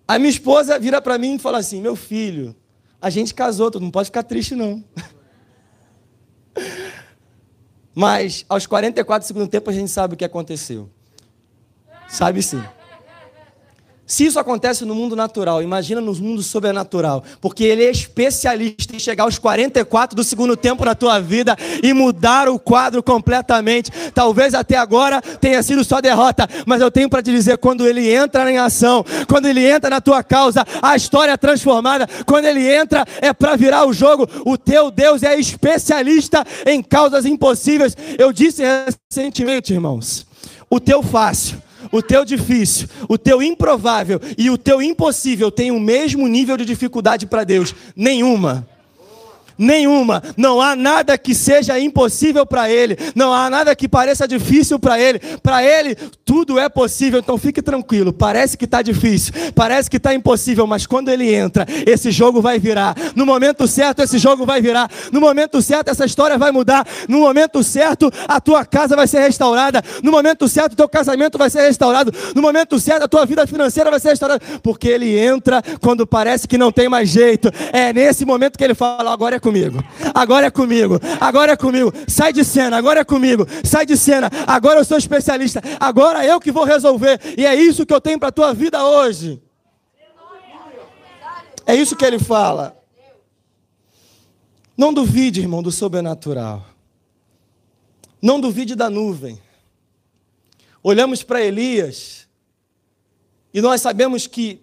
[0.07, 2.55] A minha esposa vira para mim e fala assim: Meu filho,
[2.99, 4.83] a gente casou, tu não pode ficar triste, não.
[7.93, 10.89] Mas aos 44 do tempo a gente sabe o que aconteceu.
[12.07, 12.61] Sabe sim.
[14.11, 18.99] Se isso acontece no mundo natural, imagina no mundo sobrenatural, porque ele é especialista em
[18.99, 23.89] chegar aos 44 do segundo tempo na tua vida e mudar o quadro completamente.
[24.13, 28.13] Talvez até agora tenha sido só derrota, mas eu tenho para te dizer: quando ele
[28.13, 32.05] entra em ação, quando ele entra na tua causa, a história é transformada.
[32.25, 34.27] Quando ele entra, é para virar o jogo.
[34.45, 37.95] O teu Deus é especialista em causas impossíveis.
[38.19, 38.61] Eu disse
[39.09, 40.27] recentemente, irmãos,
[40.69, 45.79] o teu fácil o teu difícil, o teu improvável e o teu impossível têm o
[45.79, 47.73] mesmo nível de dificuldade para Deus?
[47.95, 48.67] Nenhuma
[49.61, 50.23] nenhuma.
[50.35, 52.97] Não há nada que seja impossível para Ele.
[53.15, 55.19] Não há nada que pareça difícil para Ele.
[55.41, 55.95] Para Ele,
[56.25, 57.19] tudo é possível.
[57.19, 58.11] Então fique tranquilo.
[58.11, 62.57] Parece que está difícil, parece que está impossível, mas quando Ele entra, esse jogo vai
[62.57, 62.95] virar.
[63.15, 64.89] No momento certo, esse jogo vai virar.
[65.11, 66.85] No momento certo, essa história vai mudar.
[67.07, 69.83] No momento certo, a tua casa vai ser restaurada.
[70.01, 72.11] No momento certo, o teu casamento vai ser restaurado.
[72.33, 74.41] No momento certo, a tua vida financeira vai ser restaurada.
[74.63, 77.51] Porque Ele entra quando parece que não tem mais jeito.
[77.71, 79.83] É nesse momento que Ele fala: agora é comigo comigo.
[80.13, 80.99] Agora é comigo.
[81.19, 81.91] Agora é comigo.
[82.07, 82.77] Sai de cena.
[82.77, 83.45] Agora é comigo.
[83.63, 84.29] Sai de cena.
[84.47, 85.61] Agora eu sou especialista.
[85.79, 87.19] Agora eu que vou resolver.
[87.37, 89.41] E é isso que eu tenho para a tua vida hoje.
[91.65, 92.77] É isso que ele fala.
[94.77, 96.65] Não duvide, irmão, do sobrenatural.
[98.21, 99.39] Não duvide da nuvem.
[100.81, 102.27] Olhamos para Elias
[103.53, 104.61] e nós sabemos que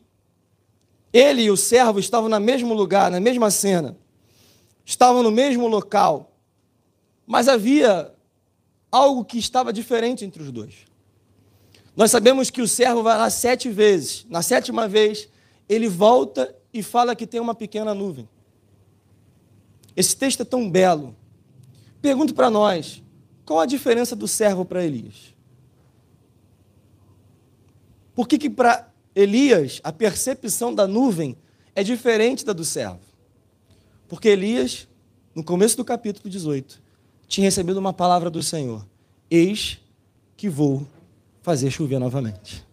[1.13, 3.97] ele e o servo estavam no mesmo lugar, na mesma cena
[4.89, 6.33] estavam no mesmo local,
[7.27, 8.11] mas havia
[8.91, 10.87] algo que estava diferente entre os dois.
[11.95, 14.25] Nós sabemos que o servo vai lá sete vezes.
[14.31, 15.29] Na sétima vez,
[15.69, 18.27] ele volta e fala que tem uma pequena nuvem.
[19.95, 21.15] Esse texto é tão belo.
[22.01, 23.03] Pergunto para nós:
[23.45, 25.35] qual a diferença do servo para Elias?
[28.15, 31.37] Por que, que para Elias a percepção da nuvem
[31.75, 33.08] é diferente da do servo?
[34.09, 34.89] Porque Elias,
[35.35, 36.81] no começo do capítulo 18,
[37.29, 38.85] tinha recebido uma palavra do Senhor:
[39.31, 39.79] Eis
[40.37, 40.87] que vou
[41.43, 42.67] fazer chover novamente.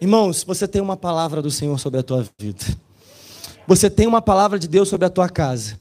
[0.00, 2.64] Irmãos, você tem uma palavra do Senhor sobre a tua vida.
[3.66, 5.78] Você tem uma palavra de Deus sobre a tua casa.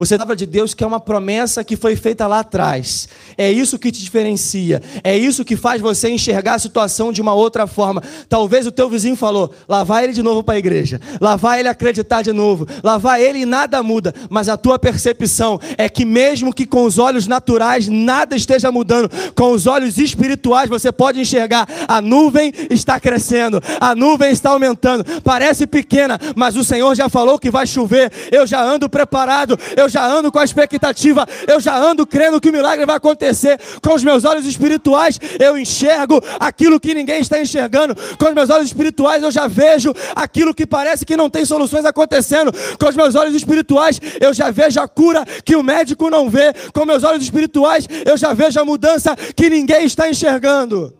[0.00, 3.08] Você palavra de Deus que é uma promessa que foi feita lá atrás.
[3.36, 4.80] É isso que te diferencia.
[5.02, 8.00] É isso que faz você enxergar a situação de uma outra forma.
[8.28, 11.00] Talvez o teu vizinho falou: lá vai ele de novo para a igreja.
[11.20, 12.64] Lá vai ele acreditar de novo.
[12.84, 14.14] Lá vai ele e nada muda.
[14.30, 19.10] Mas a tua percepção é que mesmo que com os olhos naturais nada esteja mudando,
[19.34, 25.04] com os olhos espirituais você pode enxergar a nuvem está crescendo, a nuvem está aumentando.
[25.22, 28.12] Parece pequena, mas o Senhor já falou que vai chover.
[28.30, 29.58] Eu já ando preparado.
[29.76, 32.96] Eu eu já ando com a expectativa, eu já ando crendo que o milagre vai
[32.96, 33.58] acontecer.
[33.82, 37.96] Com os meus olhos espirituais, eu enxergo aquilo que ninguém está enxergando.
[38.18, 41.86] Com os meus olhos espirituais, eu já vejo aquilo que parece que não tem soluções
[41.86, 42.52] acontecendo.
[42.78, 46.52] Com os meus olhos espirituais, eu já vejo a cura que o médico não vê.
[46.74, 50.92] Com meus olhos espirituais, eu já vejo a mudança que ninguém está enxergando.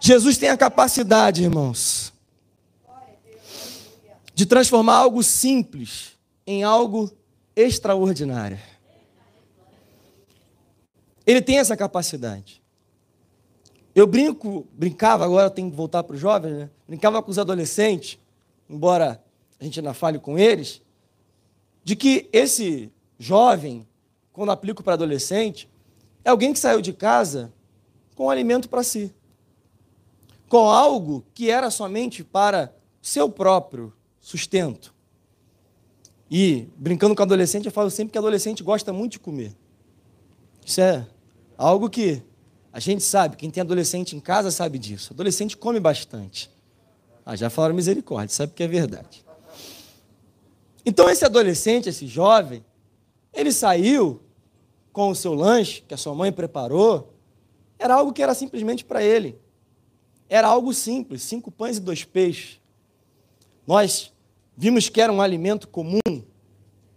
[0.00, 1.97] Jesus tem a capacidade, irmãos,
[4.38, 7.10] de transformar algo simples em algo
[7.56, 8.56] extraordinário.
[11.26, 12.62] Ele tem essa capacidade.
[13.96, 16.70] Eu brinco, brincava, agora tenho que voltar para os jovens, né?
[16.86, 18.16] brincava com os adolescentes,
[18.70, 19.20] embora
[19.58, 20.82] a gente não fale com eles,
[21.82, 23.88] de que esse jovem,
[24.32, 25.68] quando aplico para adolescente,
[26.24, 27.52] é alguém que saiu de casa
[28.14, 29.12] com alimento para si,
[30.48, 32.72] com algo que era somente para
[33.02, 33.97] seu próprio
[34.28, 34.94] sustento.
[36.30, 39.56] E, brincando com adolescente, eu falo sempre que adolescente gosta muito de comer.
[40.66, 41.06] Isso é
[41.56, 42.22] algo que
[42.70, 45.14] a gente sabe, quem tem adolescente em casa sabe disso.
[45.14, 46.50] Adolescente come bastante.
[47.24, 49.24] Ah, já falaram misericórdia, sabe que é verdade.
[50.84, 52.62] Então, esse adolescente, esse jovem,
[53.32, 54.20] ele saiu
[54.92, 57.14] com o seu lanche, que a sua mãe preparou,
[57.78, 59.38] era algo que era simplesmente para ele.
[60.28, 62.60] Era algo simples, cinco pães e dois peixes.
[63.66, 64.12] Nós
[64.60, 66.00] Vimos que era um alimento comum,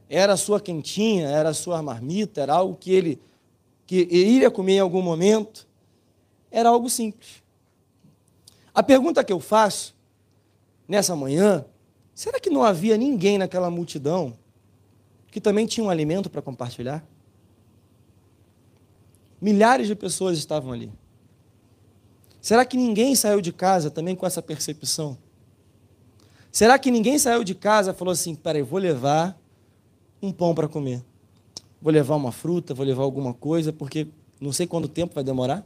[0.10, 3.22] era a sua quentinha, era a sua marmita, era algo que ele
[3.86, 5.68] que iria comer em algum momento.
[6.50, 7.44] Era algo simples.
[8.74, 9.96] A pergunta que eu faço
[10.88, 11.64] nessa manhã,
[12.16, 14.36] será que não havia ninguém naquela multidão
[15.30, 17.06] que também tinha um alimento para compartilhar?
[19.40, 20.92] Milhares de pessoas estavam ali.
[22.42, 25.16] Será que ninguém saiu de casa também com essa percepção?
[26.52, 29.40] Será que ninguém saiu de casa e falou assim: peraí, vou levar
[30.22, 31.04] um pão para comer?
[31.82, 34.08] Vou levar uma fruta, vou levar alguma coisa, porque
[34.40, 35.66] não sei quanto tempo vai demorar?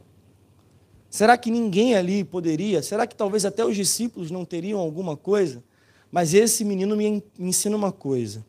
[1.10, 2.82] Será que ninguém ali poderia?
[2.82, 5.62] Será que talvez até os discípulos não teriam alguma coisa?
[6.10, 8.44] Mas esse menino me ensina uma coisa: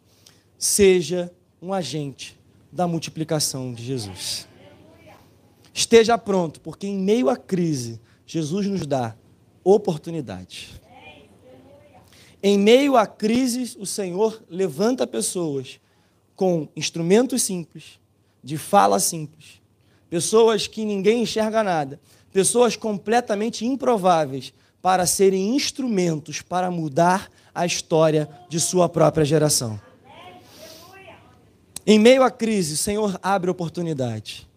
[0.58, 2.38] seja um agente
[2.72, 4.48] da multiplicação de Jesus.
[5.74, 9.16] Esteja pronto, porque em meio à crise, Jesus nos dá
[9.64, 10.82] oportunidade.
[12.42, 15.80] Em meio a crises, o Senhor levanta pessoas
[16.36, 18.00] com instrumentos simples,
[18.44, 19.60] de fala simples,
[20.10, 22.00] pessoas que ninguém enxerga nada,
[22.32, 29.82] pessoas completamente improváveis para serem instrumentos para mudar a história de sua própria geração.
[31.86, 34.48] Em meio à crise, o Senhor abre oportunidade.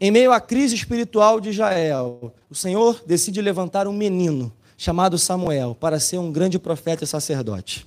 [0.00, 5.74] Em meio à crise espiritual de Israel, o Senhor decide levantar um menino chamado Samuel
[5.74, 7.86] para ser um grande profeta e sacerdote.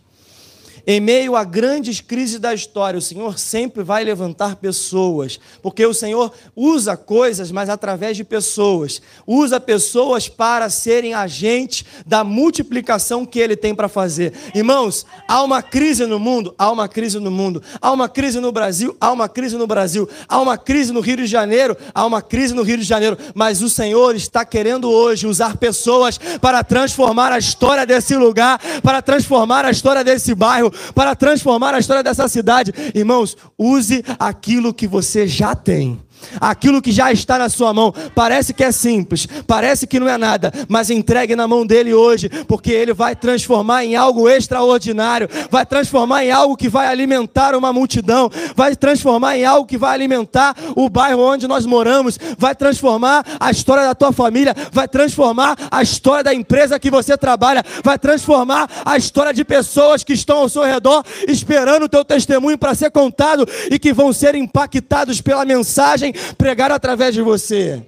[0.91, 5.93] Em meio a grandes crises da história, o Senhor sempre vai levantar pessoas, porque o
[5.93, 8.99] Senhor usa coisas, mas através de pessoas.
[9.27, 14.33] Usa pessoas para serem agentes da multiplicação que Ele tem para fazer.
[14.55, 18.51] Irmãos, há uma crise no mundo, há uma crise no mundo, há uma crise no
[18.51, 22.19] Brasil, há uma crise no Brasil, há uma crise no Rio de Janeiro, há uma
[22.19, 27.31] crise no Rio de Janeiro, mas o Senhor está querendo hoje usar pessoas para transformar
[27.31, 32.27] a história desse lugar, para transformar a história desse bairro, para transformar a história dessa
[32.27, 32.73] cidade.
[32.93, 35.99] Irmãos, use aquilo que você já tem
[36.39, 40.17] Aquilo que já está na sua mão, parece que é simples, parece que não é
[40.17, 45.65] nada, mas entregue na mão dele hoje, porque ele vai transformar em algo extraordinário, vai
[45.65, 50.55] transformar em algo que vai alimentar uma multidão, vai transformar em algo que vai alimentar
[50.75, 55.81] o bairro onde nós moramos, vai transformar a história da tua família, vai transformar a
[55.81, 60.49] história da empresa que você trabalha, vai transformar a história de pessoas que estão ao
[60.49, 65.45] seu redor esperando o teu testemunho para ser contado e que vão ser impactados pela
[65.45, 67.85] mensagem pregar através de você.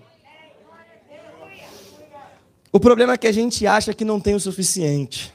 [2.72, 5.34] O problema é que a gente acha que não tem o suficiente.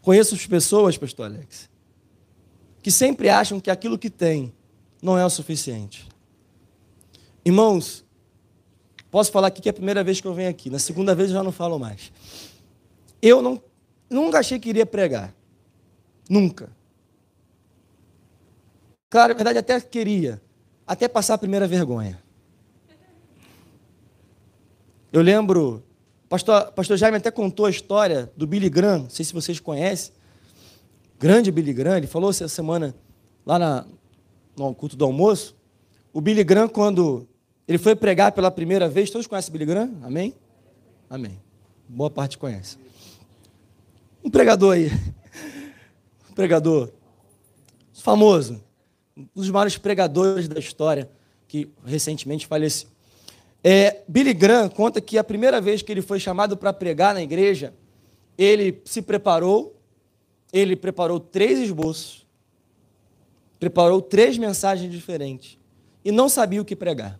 [0.00, 1.68] Conheço as pessoas, pastor Alex,
[2.82, 4.52] que sempre acham que aquilo que tem
[5.02, 6.06] não é o suficiente.
[7.44, 8.04] Irmãos,
[9.10, 11.30] posso falar aqui que é a primeira vez que eu venho aqui, na segunda vez
[11.30, 12.12] eu já não falo mais.
[13.20, 13.60] Eu não
[14.08, 15.34] nunca achei que iria pregar.
[16.28, 16.70] Nunca.
[19.10, 20.40] Claro, na verdade, até queria.
[20.86, 22.22] Até passar a primeira vergonha.
[25.12, 25.82] Eu lembro,
[26.28, 30.12] pastor, pastor Jaime até contou a história do Billy Graham, não sei se vocês conhecem.
[31.18, 32.94] Grande Billy Graham, ele falou essa semana
[33.46, 33.86] lá na,
[34.56, 35.56] no culto do almoço.
[36.12, 37.26] O Billy Graham, quando
[37.66, 39.96] ele foi pregar pela primeira vez, todos conhecem Billy Graham?
[40.02, 40.34] Amém?
[41.08, 41.40] Amém.
[41.88, 42.76] Boa parte conhece.
[44.22, 44.90] Um pregador aí.
[46.28, 46.90] Um pregador
[47.92, 48.60] famoso.
[49.16, 51.10] Um dos maiores pregadores da história,
[51.46, 52.88] que recentemente faleceu.
[53.62, 57.22] É, Billy Graham conta que a primeira vez que ele foi chamado para pregar na
[57.22, 57.72] igreja,
[58.36, 59.80] ele se preparou,
[60.52, 62.26] ele preparou três esboços,
[63.58, 65.58] preparou três mensagens diferentes
[66.04, 67.18] e não sabia o que pregar.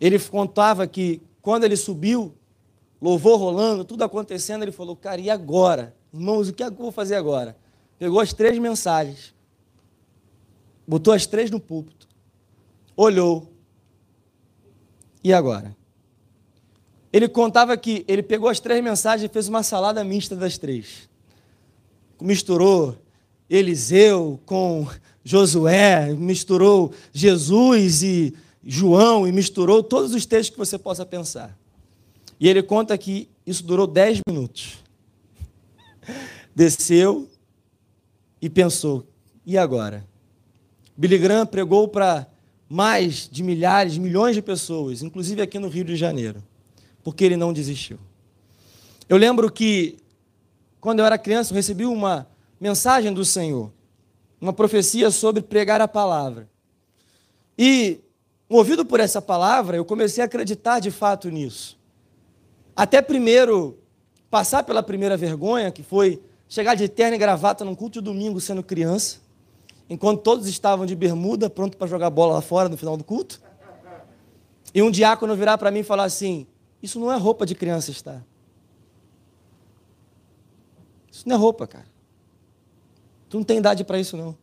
[0.00, 2.34] Ele contava que quando ele subiu,
[3.00, 5.94] louvor rolando, tudo acontecendo, ele falou: Cara, e agora?
[6.12, 7.56] Irmãos, o que é eu vou fazer agora?
[7.98, 9.33] Pegou as três mensagens,
[10.86, 12.08] botou as três no púlpito,
[12.96, 13.50] olhou,
[15.22, 15.74] e agora?
[17.12, 21.08] Ele contava que ele pegou as três mensagens e fez uma salada mista das três.
[22.20, 22.98] Misturou
[23.48, 24.86] Eliseu com
[25.24, 31.56] Josué, misturou Jesus e João e misturou todos os textos que você possa pensar.
[32.40, 34.78] E ele conta que isso durou dez minutos.
[36.54, 37.28] Desceu
[38.40, 39.06] e pensou:
[39.46, 40.04] e agora?
[40.96, 42.26] Billy Graham pregou para
[42.68, 46.42] mais de milhares, milhões de pessoas, inclusive aqui no Rio de Janeiro,
[47.02, 47.98] porque ele não desistiu.
[49.08, 49.98] Eu lembro que,
[50.80, 52.26] quando eu era criança, eu recebi uma
[52.60, 53.72] mensagem do Senhor,
[54.40, 56.48] uma profecia sobre pregar a palavra.
[57.58, 58.00] E,
[58.48, 61.78] movido por essa palavra, eu comecei a acreditar de fato nisso.
[62.74, 63.78] Até primeiro,
[64.30, 68.40] passar pela primeira vergonha, que foi chegar de terno e gravata num culto de domingo
[68.40, 69.23] sendo criança
[69.88, 73.40] enquanto todos estavam de bermuda, pronto para jogar bola lá fora no final do culto.
[74.74, 76.46] E um diácono virar para mim e falar assim:
[76.82, 78.22] Isso não é roupa de criança está.
[81.10, 81.86] Isso não é roupa, cara.
[83.28, 84.36] Tu não tem idade para isso, não.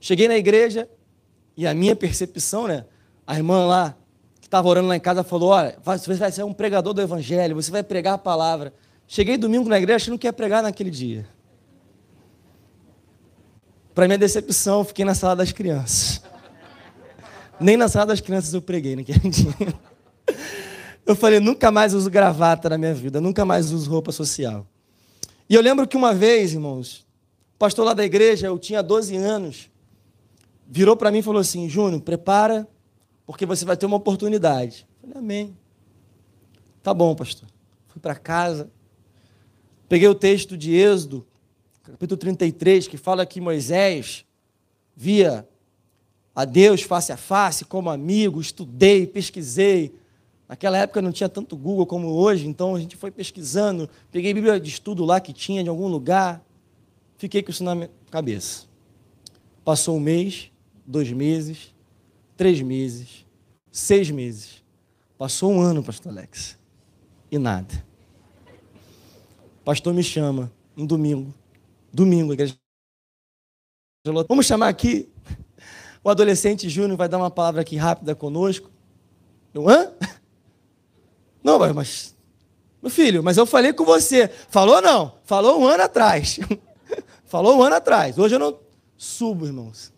[0.00, 0.88] Cheguei na igreja
[1.56, 2.86] e a minha percepção, né?
[3.26, 3.94] A irmã lá,
[4.40, 7.54] que estava orando lá em casa, falou: Olha, você vai ser um pregador do evangelho,
[7.54, 8.72] você vai pregar a palavra.
[9.06, 11.28] Cheguei domingo na igreja achando que ia pregar naquele dia.
[14.00, 16.22] Para minha decepção, fiquei na sala das crianças.
[17.60, 19.54] Nem na sala das crianças eu preguei naquele dia.
[21.04, 24.66] Eu falei, nunca mais uso gravata na minha vida, nunca mais uso roupa social.
[25.48, 27.06] E eu lembro que uma vez, irmãos,
[27.54, 29.70] o pastor lá da igreja, eu tinha 12 anos,
[30.66, 32.66] virou para mim e falou assim: Júnior, prepara,
[33.26, 34.86] porque você vai ter uma oportunidade.
[35.02, 35.56] Eu falei, amém.
[36.82, 37.48] Tá bom, pastor.
[37.88, 38.70] Fui para casa,
[39.90, 41.26] peguei o texto de Êxodo,
[41.90, 44.24] capítulo 33, que fala que Moisés
[44.96, 45.46] via
[46.34, 49.94] a Deus face a face, como amigo, estudei, pesquisei.
[50.48, 54.58] Naquela época não tinha tanto Google como hoje, então a gente foi pesquisando, peguei Bíblia
[54.58, 56.44] de estudo lá que tinha de algum lugar,
[57.16, 58.66] fiquei com isso na cabeça.
[59.64, 60.50] Passou um mês,
[60.86, 61.74] dois meses,
[62.36, 63.26] três meses,
[63.70, 64.64] seis meses.
[65.18, 66.58] Passou um ano, pastor Alex,
[67.30, 67.84] e nada.
[69.60, 71.34] O pastor me chama, um domingo,
[71.92, 72.56] Domingo, igreja.
[74.28, 75.08] Vamos chamar aqui
[76.02, 78.70] o adolescente Júnior, vai dar uma palavra aqui rápida conosco.
[79.52, 79.90] Eu, hã?
[81.42, 82.16] Não, mas.
[82.82, 84.28] Meu filho, mas eu falei com você.
[84.48, 85.14] Falou não?
[85.24, 86.38] Falou um ano atrás.
[87.26, 88.18] Falou um ano atrás.
[88.18, 88.58] Hoje eu não
[88.96, 89.92] subo, irmãos.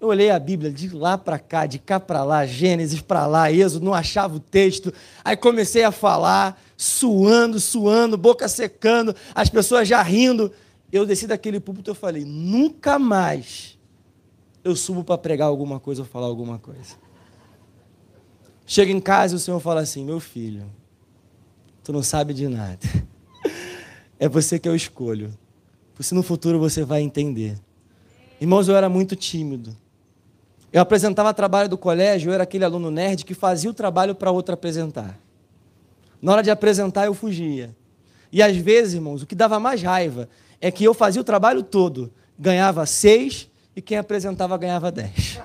[0.00, 3.52] Eu olhei a Bíblia de lá para cá, de cá para lá, Gênesis para lá,
[3.52, 4.92] Êxodo, não achava o texto.
[5.22, 10.50] Aí comecei a falar, suando, suando, boca secando, as pessoas já rindo
[10.96, 13.78] eu desci daquele púlpito e falei: nunca mais
[14.64, 16.96] eu subo para pregar alguma coisa ou falar alguma coisa.
[18.66, 20.64] Chega em casa e o Senhor fala assim: meu filho,
[21.82, 22.78] tu não sabe de nada.
[24.22, 25.32] É você que eu escolho.
[25.94, 27.58] Porque no futuro você vai entender.
[28.38, 29.74] Irmãos, eu era muito tímido.
[30.70, 34.30] Eu apresentava trabalho do colégio, eu era aquele aluno nerd que fazia o trabalho para
[34.30, 35.18] outro apresentar.
[36.20, 37.74] Na hora de apresentar, eu fugia.
[38.30, 40.28] E às vezes, irmãos, o que dava mais raiva
[40.60, 45.40] é que eu fazia o trabalho todo, ganhava seis e quem apresentava ganhava dez.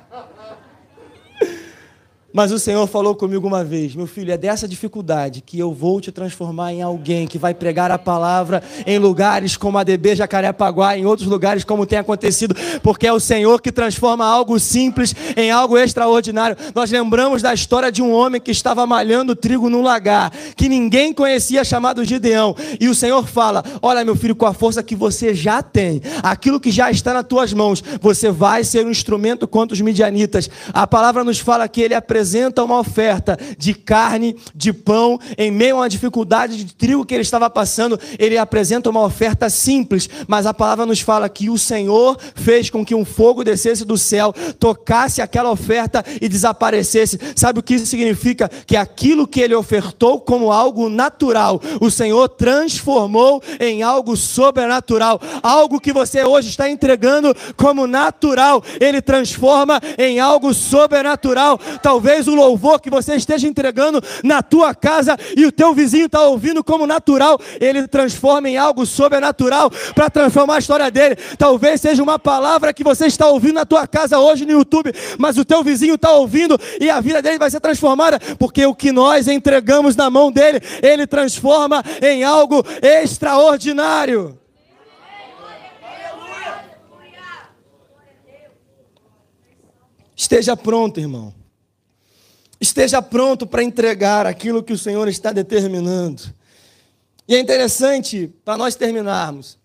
[2.35, 6.01] Mas o Senhor falou comigo uma vez: meu filho, é dessa dificuldade que eu vou
[6.01, 10.97] te transformar em alguém que vai pregar a palavra em lugares como a DB Jacarepaguá,
[10.97, 15.49] em outros lugares como tem acontecido, porque é o Senhor que transforma algo simples em
[15.49, 16.57] algo extraordinário.
[16.75, 21.13] Nós lembramos da história de um homem que estava malhando trigo num lagar, que ninguém
[21.13, 22.53] conhecia, chamado Gideão.
[22.81, 26.59] E o Senhor fala: Olha, meu filho, com a força que você já tem, aquilo
[26.59, 30.49] que já está nas tuas mãos, você vai ser um instrumento contra os midianitas.
[30.73, 35.51] A palavra nos fala que ele apresenta apresenta uma oferta de carne, de pão, em
[35.51, 40.09] meio a uma dificuldade de trigo que ele estava passando, ele apresenta uma oferta simples,
[40.27, 43.95] mas a palavra nos fala que o Senhor fez com que um fogo descesse do
[43.95, 47.19] céu, tocasse aquela oferta e desaparecesse.
[47.35, 48.49] Sabe o que isso significa?
[48.65, 55.21] Que aquilo que ele ofertou como algo natural, o Senhor transformou em algo sobrenatural.
[55.43, 61.59] Algo que você hoje está entregando como natural, ele transforma em algo sobrenatural.
[61.83, 66.05] Talvez talvez o louvor que você esteja entregando na tua casa e o teu vizinho
[66.05, 71.17] está ouvindo como natural, ele transforma em algo sobrenatural para transformar a história dele.
[71.37, 75.37] Talvez seja uma palavra que você está ouvindo na tua casa hoje no YouTube, mas
[75.37, 78.91] o teu vizinho está ouvindo e a vida dele vai ser transformada, porque o que
[78.91, 84.39] nós entregamos na mão dele, ele transforma em algo extraordinário.
[90.15, 91.44] Esteja pronto, irmão.
[92.65, 96.33] Esteja pronto para entregar aquilo que o Senhor está determinando.
[97.27, 99.59] E é interessante, para nós terminarmos,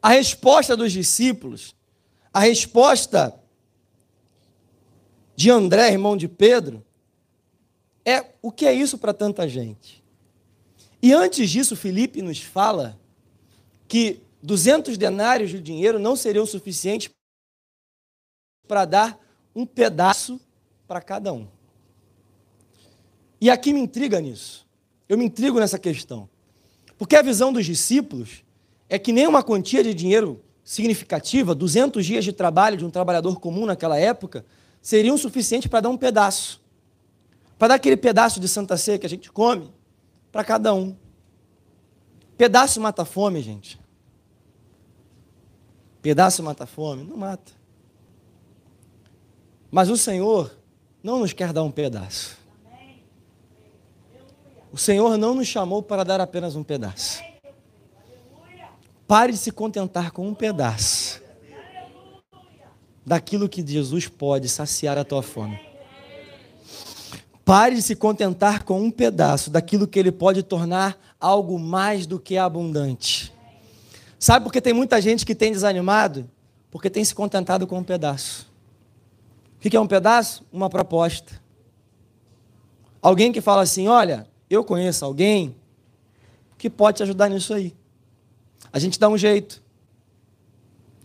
[0.00, 1.76] a resposta dos discípulos,
[2.32, 3.38] a resposta
[5.36, 6.82] de André, irmão de Pedro,
[8.06, 10.02] é o que é isso para tanta gente?
[11.02, 12.98] E antes disso, Felipe nos fala
[13.86, 17.10] que 200 denários de dinheiro não seriam suficientes
[18.66, 19.20] para dar
[19.54, 20.40] um pedaço
[20.86, 21.57] para cada um.
[23.40, 24.66] E aqui me intriga nisso.
[25.08, 26.28] Eu me intrigo nessa questão.
[26.96, 28.44] Porque a visão dos discípulos
[28.88, 33.40] é que nem uma quantia de dinheiro significativa, 200 dias de trabalho de um trabalhador
[33.40, 34.44] comum naquela época,
[34.82, 36.60] seriam suficientes para dar um pedaço.
[37.58, 39.72] Para dar aquele pedaço de Santa Ceia que a gente come,
[40.30, 40.96] para cada um.
[42.36, 43.80] Pedaço mata fome, gente.
[46.00, 47.04] Pedaço mata fome?
[47.04, 47.52] Não mata.
[49.70, 50.56] Mas o Senhor
[51.02, 52.37] não nos quer dar um pedaço.
[54.72, 57.22] O Senhor não nos chamou para dar apenas um pedaço.
[59.06, 61.22] Pare de se contentar com um pedaço
[63.04, 65.58] daquilo que Jesus pode saciar a tua fome.
[67.42, 72.20] Pare de se contentar com um pedaço daquilo que ele pode tornar algo mais do
[72.20, 73.32] que abundante.
[74.18, 76.28] Sabe por que tem muita gente que tem desanimado?
[76.70, 78.46] Porque tem se contentado com um pedaço.
[79.56, 80.44] O que é um pedaço?
[80.52, 81.40] Uma proposta.
[83.00, 85.54] Alguém que fala assim: olha, eu conheço alguém
[86.56, 87.74] que pode te ajudar nisso aí.
[88.72, 89.62] A gente dá um jeito.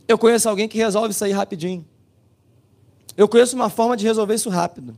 [0.08, 1.86] Eu conheço alguém que resolve isso aí rapidinho.
[3.16, 4.98] Eu conheço uma forma de resolver isso rápido.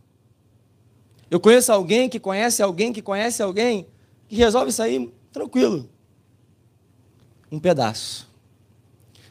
[1.30, 3.88] Eu conheço alguém que conhece alguém que conhece alguém
[4.28, 5.90] que resolve isso aí tranquilo.
[7.52, 8.28] Um pedaço.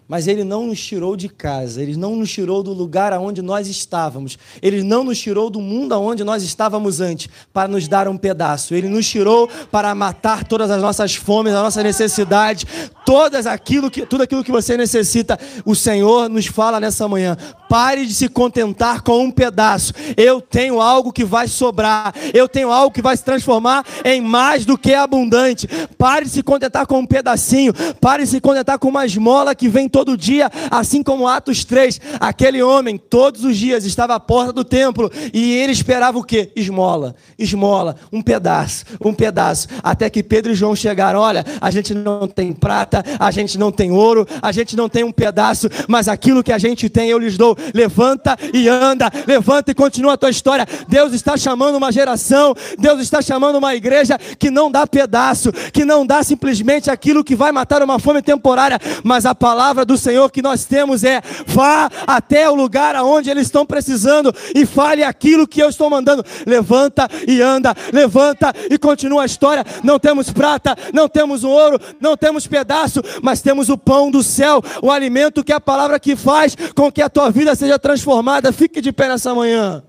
[0.07, 3.69] Mas Ele não nos tirou de casa, Ele não nos tirou do lugar aonde nós
[3.69, 8.17] estávamos, Ele não nos tirou do mundo aonde nós estávamos antes, para nos dar um
[8.17, 8.75] pedaço.
[8.75, 12.67] Ele nos tirou para matar todas as nossas fomes, as nossas necessidades,
[13.05, 15.39] todas aquilo que, tudo aquilo que você necessita.
[15.65, 17.37] O Senhor nos fala nessa manhã:
[17.69, 19.93] pare de se contentar com um pedaço.
[20.17, 24.67] Eu tenho algo que vai sobrar, eu tenho algo que vai se transformar em mais
[24.67, 25.67] do que abundante.
[25.97, 29.69] Pare de se contentar com um pedacinho, pare de se contentar com uma esmola que
[29.69, 34.53] vem todo dia, assim como Atos 3, aquele homem todos os dias estava à porta
[34.53, 36.51] do templo e ele esperava o quê?
[36.57, 41.95] Esmola, esmola, um pedaço, um pedaço, até que Pedro e João chegaram, olha, a gente
[41.95, 46.09] não tem prata, a gente não tem ouro, a gente não tem um pedaço, mas
[46.09, 47.57] aquilo que a gente tem eu lhes dou.
[47.73, 50.67] Levanta e anda, levanta e continua a tua história.
[50.89, 55.85] Deus está chamando uma geração, Deus está chamando uma igreja que não dá pedaço, que
[55.85, 59.99] não dá simplesmente aquilo que vai matar uma fome temporária, mas a palavra palavra do
[59.99, 65.05] Senhor que nós temos é: vá até o lugar aonde eles estão precisando e fale
[65.05, 66.25] aquilo que eu estou mandando.
[66.47, 69.65] Levanta e anda, levanta e continua a história.
[69.83, 74.63] Não temos prata, não temos ouro, não temos pedaço, mas temos o pão do céu,
[74.83, 78.53] o alimento que é a palavra que faz com que a tua vida seja transformada.
[78.53, 79.83] Fique de pé nessa manhã.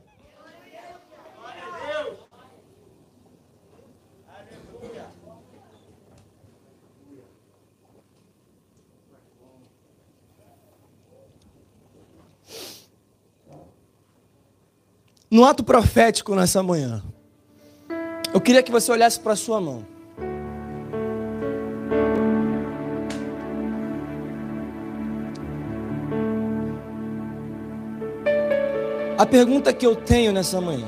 [15.35, 17.03] No ato profético nessa manhã,
[18.33, 19.85] eu queria que você olhasse para a sua mão.
[29.17, 30.87] A pergunta que eu tenho nessa manhã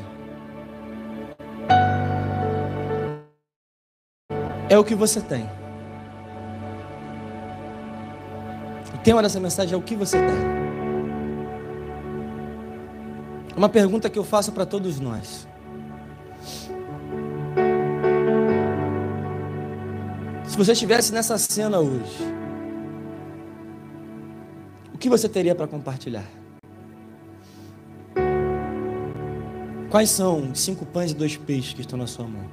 [4.70, 5.44] é o que você tem.
[8.96, 10.67] O tema dessa mensagem é o que você tem.
[13.58, 15.48] Uma pergunta que eu faço para todos nós.
[20.46, 22.24] Se você estivesse nessa cena hoje,
[24.94, 26.26] o que você teria para compartilhar?
[29.90, 32.46] Quais são os cinco pães e dois peixes que estão na sua mão?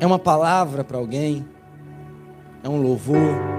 [0.00, 1.46] É uma palavra para alguém?
[2.64, 3.53] É um louvor?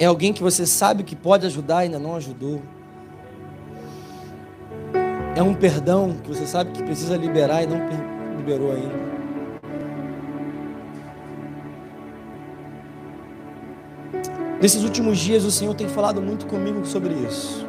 [0.00, 2.62] É alguém que você sabe que pode ajudar e ainda não ajudou?
[5.34, 7.78] É um perdão que você sabe que precisa liberar e não
[8.36, 9.08] liberou ainda?
[14.60, 17.66] Nesses últimos dias o Senhor tem falado muito comigo sobre isso.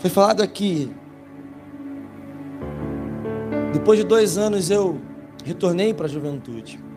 [0.00, 0.90] Foi falado aqui.
[3.72, 4.98] Depois de dois anos eu
[5.44, 6.89] retornei para a juventude.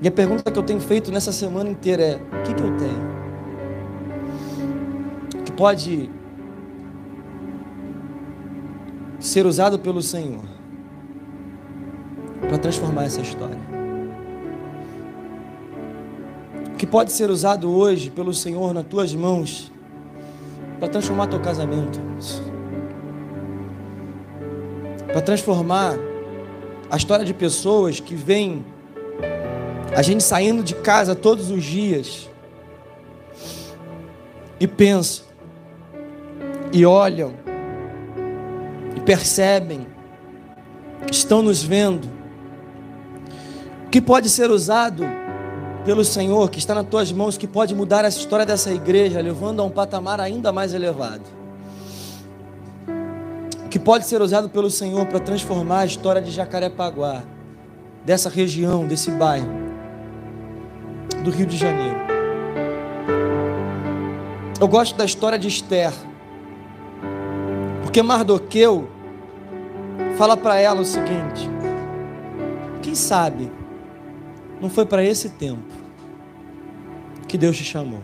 [0.00, 2.76] E a pergunta que eu tenho feito nessa semana inteira é: o que, que eu
[2.76, 3.18] tenho?
[5.44, 6.10] Que pode
[9.18, 10.44] ser usado pelo Senhor
[12.40, 13.58] para transformar essa história?
[16.76, 19.72] Que pode ser usado hoje pelo Senhor nas tuas mãos
[20.78, 22.00] para transformar teu casamento,
[25.08, 25.98] para transformar
[26.88, 28.64] a história de pessoas que vêm,
[29.94, 32.28] a gente saindo de casa todos os dias
[34.60, 35.24] e pensam,
[36.72, 37.34] e olham,
[38.96, 39.86] e percebem,
[41.10, 42.08] estão nos vendo,
[43.90, 45.04] que pode ser usado
[45.84, 49.60] pelo Senhor, que está nas tuas mãos, que pode mudar essa história dessa igreja, levando
[49.60, 51.24] a um patamar ainda mais elevado.
[53.70, 57.22] Que pode ser usado pelo Senhor para transformar a história de Jacarepaguá,
[58.04, 59.67] dessa região, desse bairro,
[61.22, 61.98] do Rio de Janeiro.
[64.60, 65.92] Eu gosto da história de Esther,
[67.82, 68.88] porque Mardoqueu
[70.16, 71.48] fala para ela o seguinte:
[72.82, 73.50] quem sabe
[74.60, 75.62] não foi para esse tempo
[77.28, 78.00] que Deus te chamou.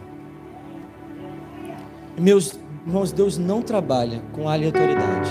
[2.17, 5.31] Meus irmãos, Deus não trabalha com aleatoriedade.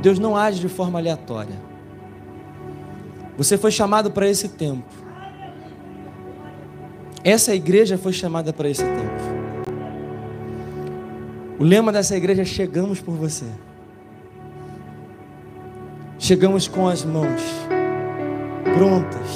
[0.00, 1.60] Deus não age de forma aleatória.
[3.36, 5.09] Você foi chamado para esse tempo.
[7.22, 9.30] Essa igreja foi chamada para esse tempo.
[11.58, 13.46] O lema dessa igreja é: chegamos por você.
[16.18, 17.40] Chegamos com as mãos
[18.74, 19.28] prontas,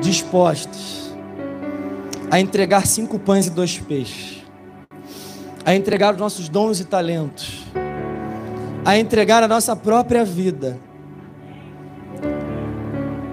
[0.00, 1.02] dispostas
[2.30, 4.42] a entregar cinco pães e dois peixes,
[5.66, 7.62] a entregar os nossos dons e talentos,
[8.86, 10.78] a entregar a nossa própria vida,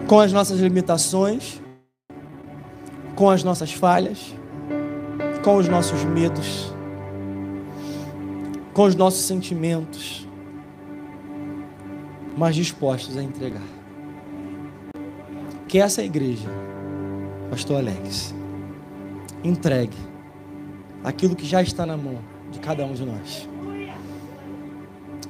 [0.05, 1.61] com as nossas limitações,
[3.19, 4.33] com as nossas falhas,
[5.43, 6.73] com os nossos medos,
[8.73, 10.25] com os nossos sentimentos,
[12.37, 13.67] mas dispostos a entregar.
[15.67, 16.47] Que essa igreja,
[17.49, 18.33] Pastor Alex,
[19.43, 19.97] entregue
[21.03, 23.49] aquilo que já está na mão de cada um de nós.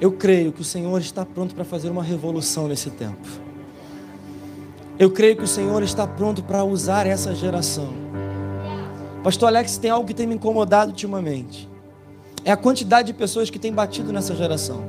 [0.00, 3.49] Eu creio que o Senhor está pronto para fazer uma revolução nesse tempo.
[5.00, 7.88] Eu creio que o Senhor está pronto para usar essa geração.
[9.24, 11.66] Pastor Alex, tem algo que tem me incomodado ultimamente.
[12.44, 14.84] É a quantidade de pessoas que tem batido nessa geração.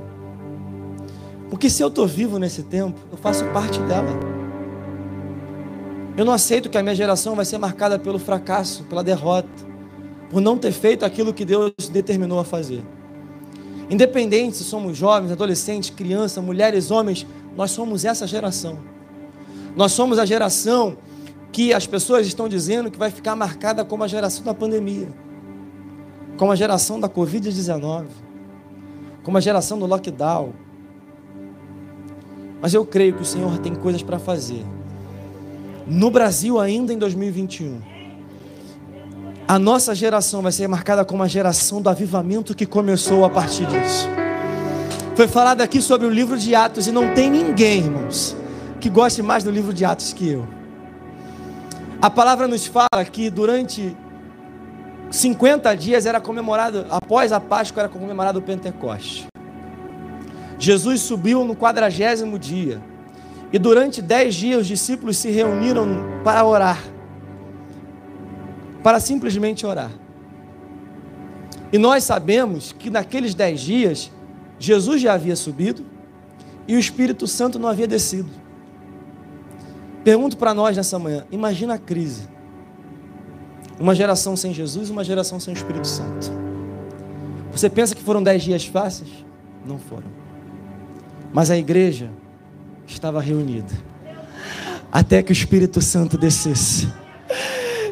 [1.50, 4.10] Porque se eu estou vivo nesse tempo, eu faço parte dela.
[6.18, 9.48] Eu não aceito que a minha geração vai ser marcada pelo fracasso, pela derrota,
[10.30, 12.84] por não ter feito aquilo que Deus determinou a fazer.
[13.90, 18.91] Independente se somos jovens, adolescentes, crianças, mulheres, homens, nós somos essa geração.
[19.76, 20.98] Nós somos a geração
[21.52, 25.10] que as pessoas estão dizendo que vai ficar marcada como a geração da pandemia,
[26.38, 28.06] como a geração da Covid-19,
[29.24, 30.54] como a geração do lockdown.
[32.62, 34.66] Mas eu creio que o Senhor tem coisas para fazer
[35.88, 37.82] no Brasil ainda em 2021.
[39.48, 43.66] A nossa geração vai ser marcada como a geração do avivamento que começou a partir
[43.66, 44.08] disso.
[45.16, 48.36] Foi falado aqui sobre o livro de Atos e não tem ninguém, irmãos,
[48.82, 50.48] que goste mais do livro de Atos que eu.
[52.02, 53.96] A palavra nos fala que durante
[55.12, 59.28] 50 dias era comemorado, após a Páscoa era comemorado o Pentecoste.
[60.58, 62.82] Jesus subiu no quadragésimo dia.
[63.54, 66.82] E durante dez dias os discípulos se reuniram para orar.
[68.82, 69.92] Para simplesmente orar.
[71.72, 74.12] E nós sabemos que naqueles dez dias,
[74.58, 75.86] Jesus já havia subido
[76.68, 78.41] e o Espírito Santo não havia descido.
[80.04, 82.28] Pergunto para nós nessa manhã: imagina a crise.
[83.80, 86.32] Uma geração sem Jesus uma geração sem o Espírito Santo.
[87.52, 89.10] Você pensa que foram dez dias fáceis?
[89.66, 90.08] Não foram.
[91.34, 92.10] Mas a igreja
[92.88, 93.74] estava reunida.
[94.92, 96.88] Até que o Espírito Santo descesse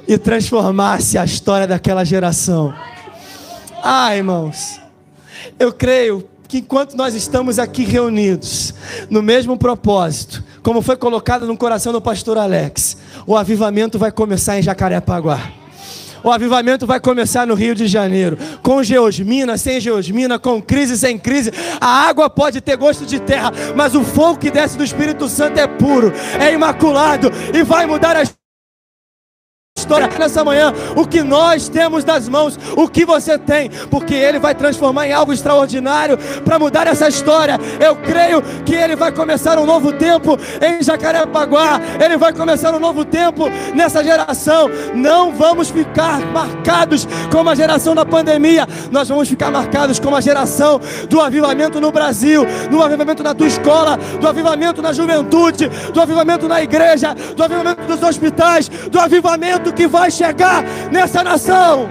[0.08, 2.74] e transformasse a história daquela geração.
[3.82, 4.82] Ah, irmãos,
[5.58, 8.74] eu creio que enquanto nós estamos aqui reunidos,
[9.10, 14.58] no mesmo propósito, como foi colocado no coração do pastor Alex, o avivamento vai começar
[14.58, 15.60] em Jacarepaguá.
[16.24, 21.18] O avivamento vai começar no Rio de Janeiro, com geosmina, sem geosmina, com crise, sem
[21.18, 21.52] crise.
[21.80, 25.60] A água pode ter gosto de terra, mas o fogo que desce do Espírito Santo
[25.60, 28.39] é puro, é imaculado e vai mudar as
[29.80, 34.38] história nessa manhã, o que nós temos nas mãos, o que você tem, porque Ele
[34.38, 37.58] vai transformar em algo extraordinário para mudar essa história.
[37.80, 42.80] Eu creio que Ele vai começar um novo tempo em Jacarepaguá, Ele vai começar um
[42.80, 44.70] novo tempo nessa geração.
[44.94, 50.22] Não vamos ficar marcados como a geração da pandemia, nós vamos ficar marcados como a
[50.22, 56.02] geração do avivamento no Brasil, do avivamento na tua escola, do avivamento na juventude, do
[56.02, 61.88] avivamento na igreja, do avivamento dos hospitais, do avivamento que vai chegar nessa nação.